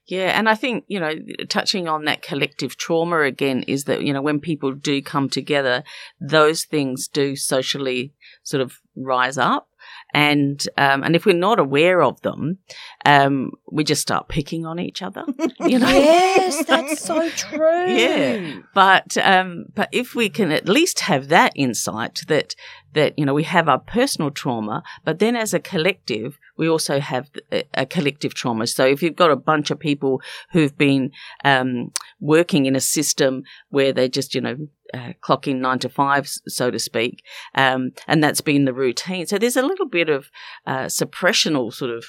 Yeah, 0.08 0.38
and 0.38 0.48
I 0.48 0.54
think, 0.54 0.84
you 0.88 1.00
know, 1.00 1.14
touching 1.50 1.88
on 1.88 2.06
that 2.06 2.22
collective 2.22 2.78
trauma 2.78 3.22
again 3.22 3.64
is 3.64 3.86
that, 3.86 4.04
you 4.04 4.14
know, 4.14 4.22
when 4.22 4.40
people 4.40 4.72
do 4.72 5.02
come 5.02 5.30
together, 5.30 5.84
those 6.22 6.64
things 6.66 7.08
do 7.08 7.36
socially 7.36 8.14
sort 8.44 8.62
of 8.62 8.78
rise 8.96 9.40
up. 9.40 9.68
And 10.16 10.66
um, 10.78 11.04
and 11.04 11.14
if 11.14 11.26
we're 11.26 11.36
not 11.36 11.60
aware 11.60 12.02
of 12.02 12.22
them, 12.22 12.60
um, 13.06 13.52
we 13.70 13.84
just 13.84 14.02
start 14.02 14.30
picking 14.30 14.66
on 14.66 14.80
each 14.80 15.02
other. 15.02 15.26
You 15.60 15.80
know, 15.80 15.90
Yes, 15.90 16.64
that's 16.66 17.02
so 17.10 17.30
true. 17.32 17.88
Yeah. 17.88 18.62
But 18.74 19.18
um, 19.18 19.66
but 19.74 19.90
if 19.92 20.16
we 20.16 20.30
can 20.30 20.54
at 20.54 20.70
least 20.70 21.02
have 21.02 21.28
that 21.28 21.52
insight 21.56 22.22
that 22.30 22.56
that 22.94 23.20
you 23.20 23.26
know 23.26 23.34
we 23.34 23.44
have 23.44 23.68
our 23.68 23.80
personal 23.80 24.32
trauma, 24.32 24.84
but 25.04 25.20
then 25.20 25.36
as 25.36 25.54
a 25.54 25.60
collective 25.60 26.40
we 26.58 26.70
also 26.70 27.00
have 27.00 27.30
a, 27.52 27.64
a 27.74 27.86
collective 27.86 28.34
trauma. 28.34 28.68
So 28.68 28.86
if 28.86 29.04
you've 29.04 29.16
got 29.16 29.32
a 29.32 29.36
bunch 29.36 29.72
of 29.72 29.80
people 29.80 30.22
who've 30.52 30.78
been 30.78 31.12
um, 31.44 31.92
working 32.26 32.66
in 32.66 32.76
a 32.76 32.82
system 32.82 33.44
where 33.70 33.94
they 33.94 34.10
just 34.10 34.36
you 34.36 34.42
know 34.42 34.58
uh, 34.94 35.14
clock 35.22 35.48
in 35.48 35.62
nine 35.62 35.80
to 35.80 35.90
five, 35.90 36.28
so 36.28 36.72
to 36.72 36.80
speak, 36.80 37.24
um, 37.56 37.92
and 38.08 38.24
that's 38.24 38.42
been 38.42 38.66
the 38.66 38.74
routine. 38.74 39.26
So 39.26 39.38
there's 39.38 39.58
a 39.58 39.66
little 39.66 39.88
bit 39.88 40.10
of 40.10 40.30
uh, 40.66 40.86
suppressional 40.86 41.74
sort 41.74 41.92
of 41.92 42.06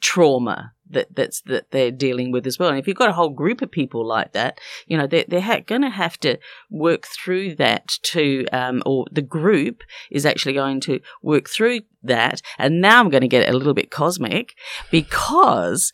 trauma 0.00 0.72
that 0.90 1.14
that's 1.14 1.40
that 1.42 1.70
they're 1.70 1.90
dealing 1.90 2.30
with 2.32 2.46
as 2.46 2.58
well. 2.58 2.68
And 2.68 2.78
if 2.78 2.86
you've 2.86 2.96
got 2.96 3.08
a 3.08 3.14
whole 3.14 3.30
group 3.30 3.62
of 3.62 3.70
people 3.70 4.06
like 4.06 4.32
that, 4.32 4.58
you 4.86 4.96
know 4.96 5.06
they're 5.06 5.24
they're 5.26 5.40
ha- 5.40 5.60
going 5.66 5.82
to 5.82 5.90
have 5.90 6.18
to 6.20 6.38
work 6.70 7.06
through 7.06 7.56
that 7.56 7.98
to, 8.02 8.46
um, 8.52 8.82
or 8.86 9.06
the 9.10 9.22
group 9.22 9.82
is 10.10 10.26
actually 10.26 10.54
going 10.54 10.80
to 10.80 11.00
work 11.22 11.48
through 11.48 11.80
that. 12.02 12.42
And 12.58 12.80
now 12.80 13.00
I'm 13.00 13.10
going 13.10 13.22
to 13.22 13.28
get 13.28 13.48
a 13.48 13.56
little 13.56 13.74
bit 13.74 13.90
cosmic 13.90 14.54
because 14.90 15.92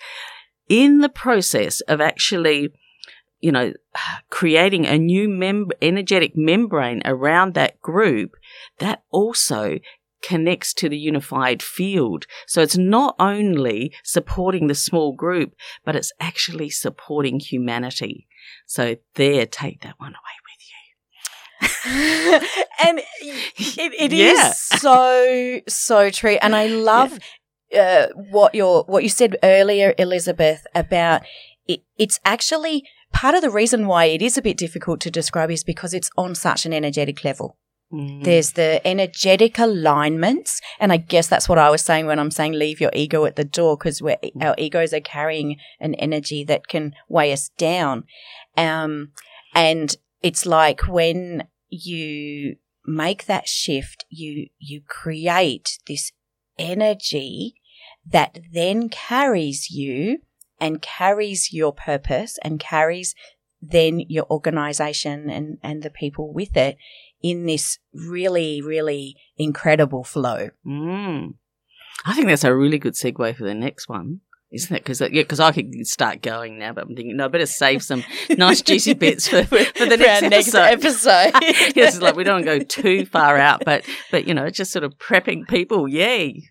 in 0.68 0.98
the 0.98 1.08
process 1.08 1.80
of 1.82 2.00
actually 2.00 2.70
you 3.40 3.52
know, 3.52 3.72
creating 4.30 4.86
a 4.86 4.98
new 4.98 5.28
mem- 5.28 5.70
energetic 5.80 6.36
membrane 6.36 7.02
around 7.04 7.54
that 7.54 7.80
group, 7.80 8.32
that 8.78 9.02
also 9.10 9.78
connects 10.20 10.74
to 10.74 10.88
the 10.88 10.98
unified 10.98 11.62
field. 11.62 12.26
So 12.46 12.60
it's 12.60 12.76
not 12.76 13.14
only 13.20 13.92
supporting 14.02 14.66
the 14.66 14.74
small 14.74 15.12
group, 15.12 15.54
but 15.84 15.94
it's 15.94 16.12
actually 16.18 16.70
supporting 16.70 17.38
humanity. 17.38 18.26
So 18.66 18.96
there, 19.14 19.46
take 19.46 19.82
that 19.82 19.94
one 19.98 20.14
away 20.14 20.38
with 20.48 20.60
you. 20.70 22.40
and 22.86 23.00
it, 23.20 23.92
it 23.98 24.12
is 24.12 24.38
Yeah. 24.38 24.50
so 24.52 25.60
so 25.66 26.08
true 26.10 26.38
and 26.40 26.54
i 26.54 26.66
love 26.66 27.18
uh, 27.76 28.06
what 28.30 28.54
your 28.54 28.84
what 28.84 29.02
you 29.02 29.08
said 29.08 29.36
earlier 29.42 29.92
elizabeth 29.98 30.66
about 30.74 31.22
it, 31.66 31.80
it's 31.98 32.20
actually 32.24 32.84
part 33.12 33.34
of 33.34 33.42
the 33.42 33.50
reason 33.50 33.86
why 33.86 34.06
it 34.06 34.22
is 34.22 34.36
a 34.36 34.42
bit 34.42 34.56
difficult 34.56 35.00
to 35.00 35.10
describe 35.10 35.50
is 35.50 35.64
because 35.64 35.94
it's 35.94 36.10
on 36.16 36.34
such 36.34 36.66
an 36.66 36.72
energetic 36.72 37.24
level. 37.24 37.56
You. 37.90 38.22
there's 38.22 38.52
the 38.52 38.86
energetic 38.86 39.58
alignments 39.58 40.60
and 40.78 40.92
i 40.92 40.98
guess 40.98 41.26
that's 41.26 41.48
what 41.48 41.56
i 41.56 41.70
was 41.70 41.80
saying 41.80 42.04
when 42.04 42.18
i'm 42.18 42.30
saying 42.30 42.52
leave 42.52 42.82
your 42.82 42.90
ego 42.92 43.24
at 43.24 43.36
the 43.36 43.44
door 43.44 43.78
because 43.78 44.02
our 44.42 44.54
egos 44.58 44.92
are 44.92 45.00
carrying 45.00 45.56
an 45.80 45.94
energy 45.94 46.44
that 46.44 46.68
can 46.68 46.94
weigh 47.08 47.32
us 47.32 47.48
down. 47.56 48.04
Um, 48.58 49.12
and 49.54 49.96
it's 50.20 50.44
like 50.44 50.86
when 50.86 51.48
you 51.70 52.56
make 52.86 53.26
that 53.26 53.48
shift 53.48 54.04
you 54.10 54.48
you 54.58 54.82
create 54.86 55.78
this 55.86 56.12
energy 56.58 57.54
that 58.06 58.38
then 58.52 58.88
carries 58.88 59.70
you 59.70 60.18
and 60.60 60.82
carries 60.82 61.52
your 61.52 61.72
purpose 61.72 62.38
and 62.42 62.58
carries 62.60 63.14
then 63.60 64.00
your 64.08 64.26
organization 64.30 65.28
and 65.30 65.58
and 65.62 65.82
the 65.82 65.90
people 65.90 66.32
with 66.32 66.56
it 66.56 66.76
in 67.22 67.46
this 67.46 67.78
really 67.92 68.60
really 68.62 69.16
incredible 69.36 70.04
flow 70.04 70.50
Mm. 70.66 71.34
I 72.04 72.14
think 72.14 72.28
that's 72.28 72.44
a 72.44 72.54
really 72.54 72.78
good 72.78 72.94
segue 72.94 73.36
for 73.36 73.42
the 73.44 73.54
next 73.54 73.88
one. 73.88 74.20
Isn't 74.50 74.74
it? 74.76 74.82
Because 74.84 75.00
yeah, 75.00 75.08
because 75.10 75.40
I 75.40 75.52
could 75.52 75.86
start 75.86 76.22
going 76.22 76.58
now, 76.58 76.72
but 76.72 76.84
I'm 76.84 76.94
thinking 76.94 77.16
no, 77.16 77.26
I 77.26 77.28
better 77.28 77.44
save 77.44 77.82
some 77.82 78.02
nice 78.38 78.62
juicy 78.62 78.94
bits 78.94 79.28
for, 79.28 79.42
for 79.44 79.58
the 79.58 79.74
For 79.74 79.96
next 79.98 80.22
next 80.22 80.54
episode. 80.54 81.28
episode. 81.28 81.32
yes, 81.76 81.94
it's 81.94 82.00
like 82.00 82.16
we 82.16 82.24
don't 82.24 82.46
want 82.46 82.46
to 82.46 82.58
go 82.60 82.64
too 82.64 83.04
far 83.04 83.36
out, 83.36 83.64
but 83.64 83.84
but 84.10 84.26
you 84.26 84.32
know, 84.32 84.48
just 84.48 84.72
sort 84.72 84.84
of 84.84 84.96
prepping 84.96 85.46
people. 85.48 85.86
Yay! 85.86 86.48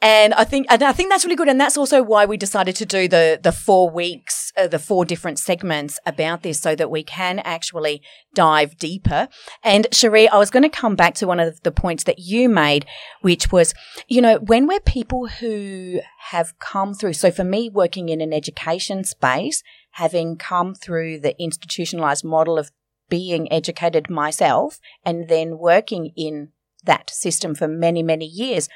And 0.00 0.32
I 0.34 0.44
think 0.44 0.66
and 0.70 0.80
I 0.82 0.92
think 0.92 1.10
that's 1.10 1.24
really 1.24 1.34
good, 1.34 1.48
and 1.48 1.60
that's 1.60 1.76
also 1.76 2.04
why 2.04 2.24
we 2.24 2.36
decided 2.36 2.76
to 2.76 2.86
do 2.86 3.08
the 3.08 3.40
the 3.42 3.50
four 3.50 3.90
weeks, 3.90 4.52
uh, 4.56 4.68
the 4.68 4.78
four 4.78 5.04
different 5.04 5.40
segments 5.40 5.98
about 6.06 6.42
this, 6.42 6.60
so 6.60 6.76
that 6.76 6.88
we 6.88 7.02
can 7.02 7.40
actually 7.40 8.00
dive 8.32 8.78
deeper. 8.78 9.26
And 9.64 9.88
Cherie, 9.90 10.28
I 10.28 10.38
was 10.38 10.50
going 10.50 10.62
to 10.62 10.68
come 10.68 10.94
back 10.94 11.14
to 11.16 11.26
one 11.26 11.40
of 11.40 11.60
the 11.62 11.72
points 11.72 12.04
that 12.04 12.20
you 12.20 12.48
made, 12.48 12.86
which 13.22 13.50
was, 13.50 13.74
you 14.06 14.20
know, 14.20 14.36
when 14.36 14.68
we're 14.68 14.78
people 14.78 15.26
who 15.26 16.00
have 16.30 16.56
come 16.60 16.94
through. 16.94 17.14
So 17.14 17.32
for 17.32 17.44
me, 17.44 17.68
working 17.68 18.08
in 18.08 18.20
an 18.20 18.32
education 18.32 19.02
space, 19.02 19.64
having 19.92 20.36
come 20.36 20.76
through 20.76 21.18
the 21.18 21.34
institutionalized 21.42 22.24
model 22.24 22.56
of 22.56 22.70
being 23.08 23.52
educated 23.52 24.08
myself, 24.08 24.78
and 25.04 25.28
then 25.28 25.58
working 25.58 26.12
in 26.14 26.50
that 26.84 27.10
system 27.10 27.56
for 27.56 27.66
many 27.66 28.04
many 28.04 28.24
years 28.24 28.68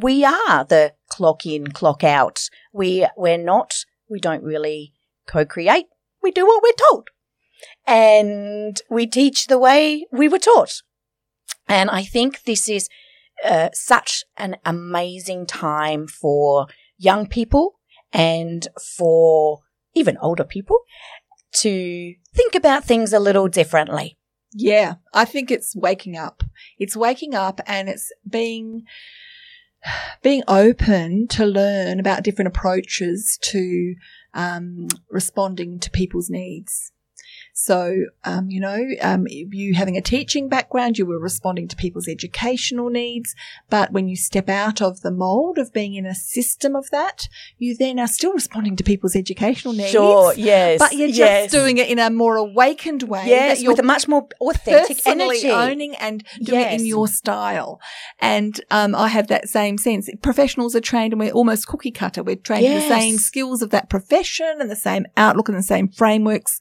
we 0.00 0.24
are 0.24 0.64
the 0.64 0.94
clock 1.08 1.44
in, 1.44 1.68
clock 1.68 2.04
out. 2.04 2.48
We 2.72 3.06
we're 3.16 3.38
not. 3.38 3.84
We 4.08 4.20
don't 4.20 4.42
really 4.42 4.94
co-create. 5.26 5.86
We 6.22 6.30
do 6.30 6.46
what 6.46 6.62
we're 6.62 6.86
told, 6.90 7.08
and 7.86 8.80
we 8.88 9.06
teach 9.06 9.46
the 9.46 9.58
way 9.58 10.06
we 10.12 10.28
were 10.28 10.38
taught. 10.38 10.82
And 11.66 11.90
I 11.90 12.02
think 12.02 12.44
this 12.44 12.68
is 12.68 12.88
uh, 13.44 13.70
such 13.72 14.24
an 14.36 14.56
amazing 14.64 15.46
time 15.46 16.06
for 16.06 16.66
young 16.96 17.26
people 17.26 17.74
and 18.12 18.66
for 18.96 19.60
even 19.94 20.16
older 20.18 20.44
people 20.44 20.78
to 21.52 22.14
think 22.34 22.54
about 22.54 22.84
things 22.84 23.12
a 23.12 23.20
little 23.20 23.48
differently. 23.48 24.16
Yeah, 24.54 24.94
I 25.12 25.24
think 25.24 25.50
it's 25.50 25.76
waking 25.76 26.16
up. 26.16 26.42
It's 26.78 26.96
waking 26.96 27.34
up 27.34 27.60
and 27.66 27.88
it's 27.88 28.10
being 28.28 28.84
being 30.22 30.42
open 30.48 31.28
to 31.28 31.44
learn 31.46 32.00
about 32.00 32.22
different 32.22 32.48
approaches 32.48 33.38
to 33.42 33.94
um, 34.34 34.88
responding 35.10 35.78
to 35.80 35.90
people's 35.90 36.30
needs. 36.30 36.92
So, 37.60 38.04
um, 38.22 38.50
you 38.50 38.60
know, 38.60 38.86
um, 39.02 39.26
you 39.28 39.74
having 39.74 39.96
a 39.96 40.00
teaching 40.00 40.48
background, 40.48 40.96
you 40.96 41.04
were 41.04 41.18
responding 41.18 41.66
to 41.66 41.74
people's 41.74 42.06
educational 42.06 42.88
needs. 42.88 43.34
But 43.68 43.90
when 43.90 44.06
you 44.06 44.14
step 44.14 44.48
out 44.48 44.80
of 44.80 45.00
the 45.00 45.10
mold 45.10 45.58
of 45.58 45.72
being 45.72 45.94
in 45.96 46.06
a 46.06 46.14
system 46.14 46.76
of 46.76 46.88
that, 46.90 47.28
you 47.58 47.76
then 47.76 47.98
are 47.98 48.06
still 48.06 48.32
responding 48.32 48.76
to 48.76 48.84
people's 48.84 49.16
educational 49.16 49.74
needs. 49.74 49.90
Sure, 49.90 50.32
yes, 50.36 50.78
But 50.78 50.92
you're 50.92 51.08
just 51.08 51.18
yes. 51.18 51.50
doing 51.50 51.78
it 51.78 51.88
in 51.88 51.98
a 51.98 52.10
more 52.10 52.36
awakened 52.36 53.02
way. 53.02 53.24
Yes, 53.26 53.66
with 53.66 53.80
a 53.80 53.82
much 53.82 54.06
more 54.06 54.28
authentic 54.40 55.04
energy. 55.04 55.50
owning 55.50 55.96
and 55.96 56.24
doing 56.40 56.60
it 56.60 56.80
in 56.80 56.86
your 56.86 57.08
style. 57.08 57.80
And 58.20 58.60
um, 58.70 58.94
I 58.94 59.08
have 59.08 59.26
that 59.26 59.48
same 59.48 59.78
sense. 59.78 60.08
Professionals 60.22 60.76
are 60.76 60.80
trained 60.80 61.12
and 61.12 61.18
we're 61.18 61.32
almost 61.32 61.66
cookie 61.66 61.90
cutter. 61.90 62.22
We're 62.22 62.36
trained 62.36 62.66
in 62.66 62.74
the 62.74 62.88
same 62.88 63.18
skills 63.18 63.62
of 63.62 63.70
that 63.70 63.90
profession 63.90 64.58
and 64.60 64.70
the 64.70 64.76
same 64.76 65.06
outlook 65.16 65.48
and 65.48 65.58
the 65.58 65.62
same 65.64 65.88
frameworks. 65.88 66.60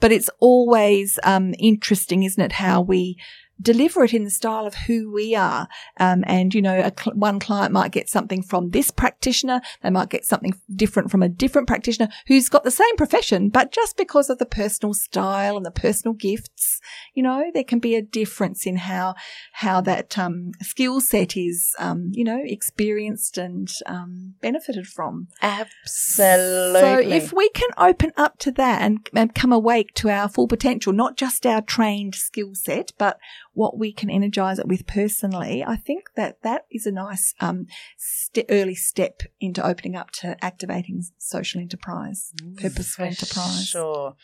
But 0.00 0.10
it's 0.10 0.30
always 0.38 1.18
um, 1.24 1.54
interesting, 1.58 2.22
isn't 2.22 2.42
it, 2.42 2.52
how 2.52 2.80
we 2.80 3.16
deliver 3.60 4.04
it 4.04 4.14
in 4.14 4.24
the 4.24 4.30
style 4.30 4.66
of 4.66 4.74
who 4.74 5.12
we 5.12 5.34
are. 5.34 5.68
Um, 5.98 6.24
and, 6.26 6.54
you 6.54 6.62
know, 6.62 6.90
cl- 6.98 7.16
one 7.16 7.38
client 7.38 7.72
might 7.72 7.92
get 7.92 8.08
something 8.08 8.42
from 8.42 8.70
this 8.70 8.90
practitioner. 8.90 9.60
They 9.82 9.90
might 9.90 10.10
get 10.10 10.24
something 10.24 10.54
different 10.74 11.10
from 11.10 11.22
a 11.22 11.28
different 11.28 11.66
practitioner 11.66 12.08
who's 12.26 12.48
got 12.48 12.64
the 12.64 12.70
same 12.70 12.96
profession, 12.96 13.48
but 13.48 13.72
just 13.72 13.96
because 13.96 14.30
of 14.30 14.38
the 14.38 14.46
personal 14.46 14.94
style 14.94 15.56
and 15.56 15.66
the 15.66 15.70
personal 15.70 16.14
gifts, 16.14 16.80
you 17.14 17.22
know, 17.22 17.50
there 17.52 17.64
can 17.64 17.78
be 17.78 17.94
a 17.94 18.02
difference 18.02 18.66
in 18.66 18.76
how, 18.76 19.14
how 19.52 19.80
that, 19.80 20.16
um, 20.18 20.52
skill 20.62 21.00
set 21.00 21.36
is, 21.36 21.74
um, 21.78 22.10
you 22.12 22.24
know, 22.24 22.40
experienced 22.44 23.38
and, 23.38 23.72
um, 23.86 24.34
benefited 24.40 24.86
from. 24.86 25.28
Absolutely. 25.42 26.80
So 26.80 26.98
if 26.98 27.32
we 27.32 27.48
can 27.50 27.70
open 27.76 28.12
up 28.16 28.38
to 28.38 28.52
that 28.52 28.82
and, 28.82 29.08
and 29.14 29.34
come 29.34 29.52
awake 29.52 29.94
to 29.94 30.10
our 30.10 30.28
full 30.28 30.46
potential, 30.46 30.92
not 30.92 31.16
just 31.16 31.44
our 31.44 31.60
trained 31.60 32.14
skill 32.14 32.54
set, 32.54 32.92
but 32.98 33.18
what 33.58 33.76
we 33.76 33.92
can 33.92 34.08
energize 34.08 34.60
it 34.60 34.68
with 34.68 34.86
personally, 34.86 35.64
I 35.66 35.74
think 35.74 36.10
that 36.14 36.42
that 36.42 36.66
is 36.70 36.86
a 36.86 36.92
nice 36.92 37.34
um, 37.40 37.66
st- 37.96 38.46
early 38.48 38.76
step 38.76 39.22
into 39.40 39.66
opening 39.66 39.96
up 39.96 40.12
to 40.12 40.36
activating 40.44 41.02
social 41.18 41.60
enterprise, 41.60 42.32
purposeful 42.56 43.04
For 43.04 43.08
enterprise. 43.08 43.66
Sure. 43.66 44.14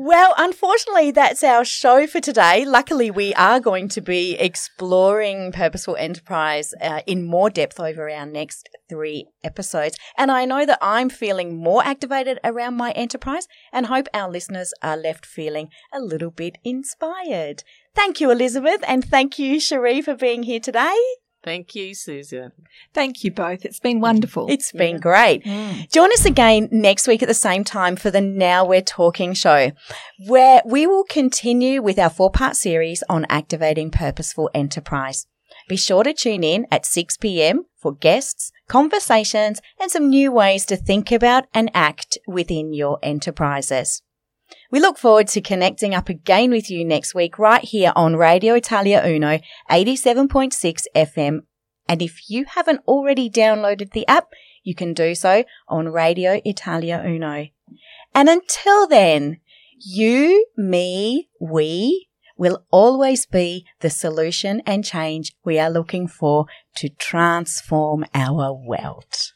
Well, 0.00 0.32
unfortunately, 0.38 1.10
that's 1.10 1.42
our 1.42 1.64
show 1.64 2.06
for 2.06 2.20
today. 2.20 2.64
Luckily, 2.64 3.10
we 3.10 3.34
are 3.34 3.58
going 3.58 3.88
to 3.88 4.00
be 4.00 4.34
exploring 4.34 5.50
purposeful 5.50 5.96
enterprise 5.96 6.72
uh, 6.80 7.00
in 7.04 7.26
more 7.26 7.50
depth 7.50 7.80
over 7.80 8.08
our 8.08 8.24
next 8.24 8.68
three 8.88 9.26
episodes. 9.42 9.96
And 10.16 10.30
I 10.30 10.44
know 10.44 10.64
that 10.64 10.78
I'm 10.80 11.10
feeling 11.10 11.56
more 11.56 11.84
activated 11.84 12.38
around 12.44 12.76
my 12.76 12.92
enterprise 12.92 13.48
and 13.72 13.86
hope 13.86 14.06
our 14.14 14.30
listeners 14.30 14.72
are 14.84 14.96
left 14.96 15.26
feeling 15.26 15.68
a 15.92 15.98
little 15.98 16.30
bit 16.30 16.58
inspired. 16.62 17.64
Thank 17.92 18.20
you, 18.20 18.30
Elizabeth, 18.30 18.84
and 18.86 19.04
thank 19.04 19.36
you, 19.36 19.58
Cherie, 19.58 20.00
for 20.00 20.14
being 20.14 20.44
here 20.44 20.60
today. 20.60 20.96
Thank 21.48 21.74
you, 21.74 21.94
Susan. 21.94 22.52
Thank 22.92 23.24
you 23.24 23.30
both. 23.30 23.64
It's 23.64 23.80
been 23.80 24.00
wonderful. 24.00 24.50
It's 24.50 24.70
been 24.70 24.98
great. 24.98 25.44
Mm. 25.44 25.90
Join 25.90 26.12
us 26.12 26.26
again 26.26 26.68
next 26.70 27.08
week 27.08 27.22
at 27.22 27.28
the 27.28 27.32
same 27.32 27.64
time 27.64 27.96
for 27.96 28.10
the 28.10 28.20
Now 28.20 28.66
We're 28.66 28.82
Talking 28.82 29.32
show, 29.32 29.70
where 30.26 30.60
we 30.66 30.86
will 30.86 31.04
continue 31.04 31.80
with 31.80 31.98
our 31.98 32.10
four 32.10 32.30
part 32.30 32.54
series 32.54 33.02
on 33.08 33.24
activating 33.30 33.90
purposeful 33.90 34.50
enterprise. 34.52 35.26
Be 35.70 35.78
sure 35.78 36.04
to 36.04 36.12
tune 36.12 36.44
in 36.44 36.66
at 36.70 36.84
6 36.84 37.16
p.m. 37.16 37.64
for 37.78 37.94
guests, 37.94 38.52
conversations, 38.68 39.62
and 39.80 39.90
some 39.90 40.10
new 40.10 40.30
ways 40.30 40.66
to 40.66 40.76
think 40.76 41.10
about 41.10 41.46
and 41.54 41.70
act 41.72 42.18
within 42.26 42.74
your 42.74 42.98
enterprises. 43.02 44.02
We 44.70 44.80
look 44.80 44.98
forward 44.98 45.28
to 45.28 45.40
connecting 45.40 45.94
up 45.94 46.10
again 46.10 46.50
with 46.50 46.70
you 46.70 46.84
next 46.84 47.14
week 47.14 47.38
right 47.38 47.64
here 47.64 47.90
on 47.96 48.16
Radio 48.16 48.54
Italia 48.54 49.02
Uno 49.02 49.38
87.6 49.70 50.84
FM. 50.94 51.38
And 51.88 52.02
if 52.02 52.28
you 52.28 52.44
haven't 52.44 52.82
already 52.86 53.30
downloaded 53.30 53.92
the 53.92 54.06
app, 54.06 54.28
you 54.62 54.74
can 54.74 54.92
do 54.92 55.14
so 55.14 55.44
on 55.68 55.88
Radio 55.88 56.42
Italia 56.44 57.02
Uno. 57.02 57.46
And 58.14 58.28
until 58.28 58.86
then, 58.86 59.40
you, 59.78 60.44
me, 60.58 61.30
we 61.40 62.08
will 62.36 62.66
always 62.70 63.24
be 63.24 63.64
the 63.80 63.88
solution 63.88 64.60
and 64.66 64.84
change 64.84 65.32
we 65.46 65.58
are 65.58 65.70
looking 65.70 66.06
for 66.06 66.44
to 66.76 66.90
transform 66.90 68.04
our 68.14 68.52
world. 68.52 69.32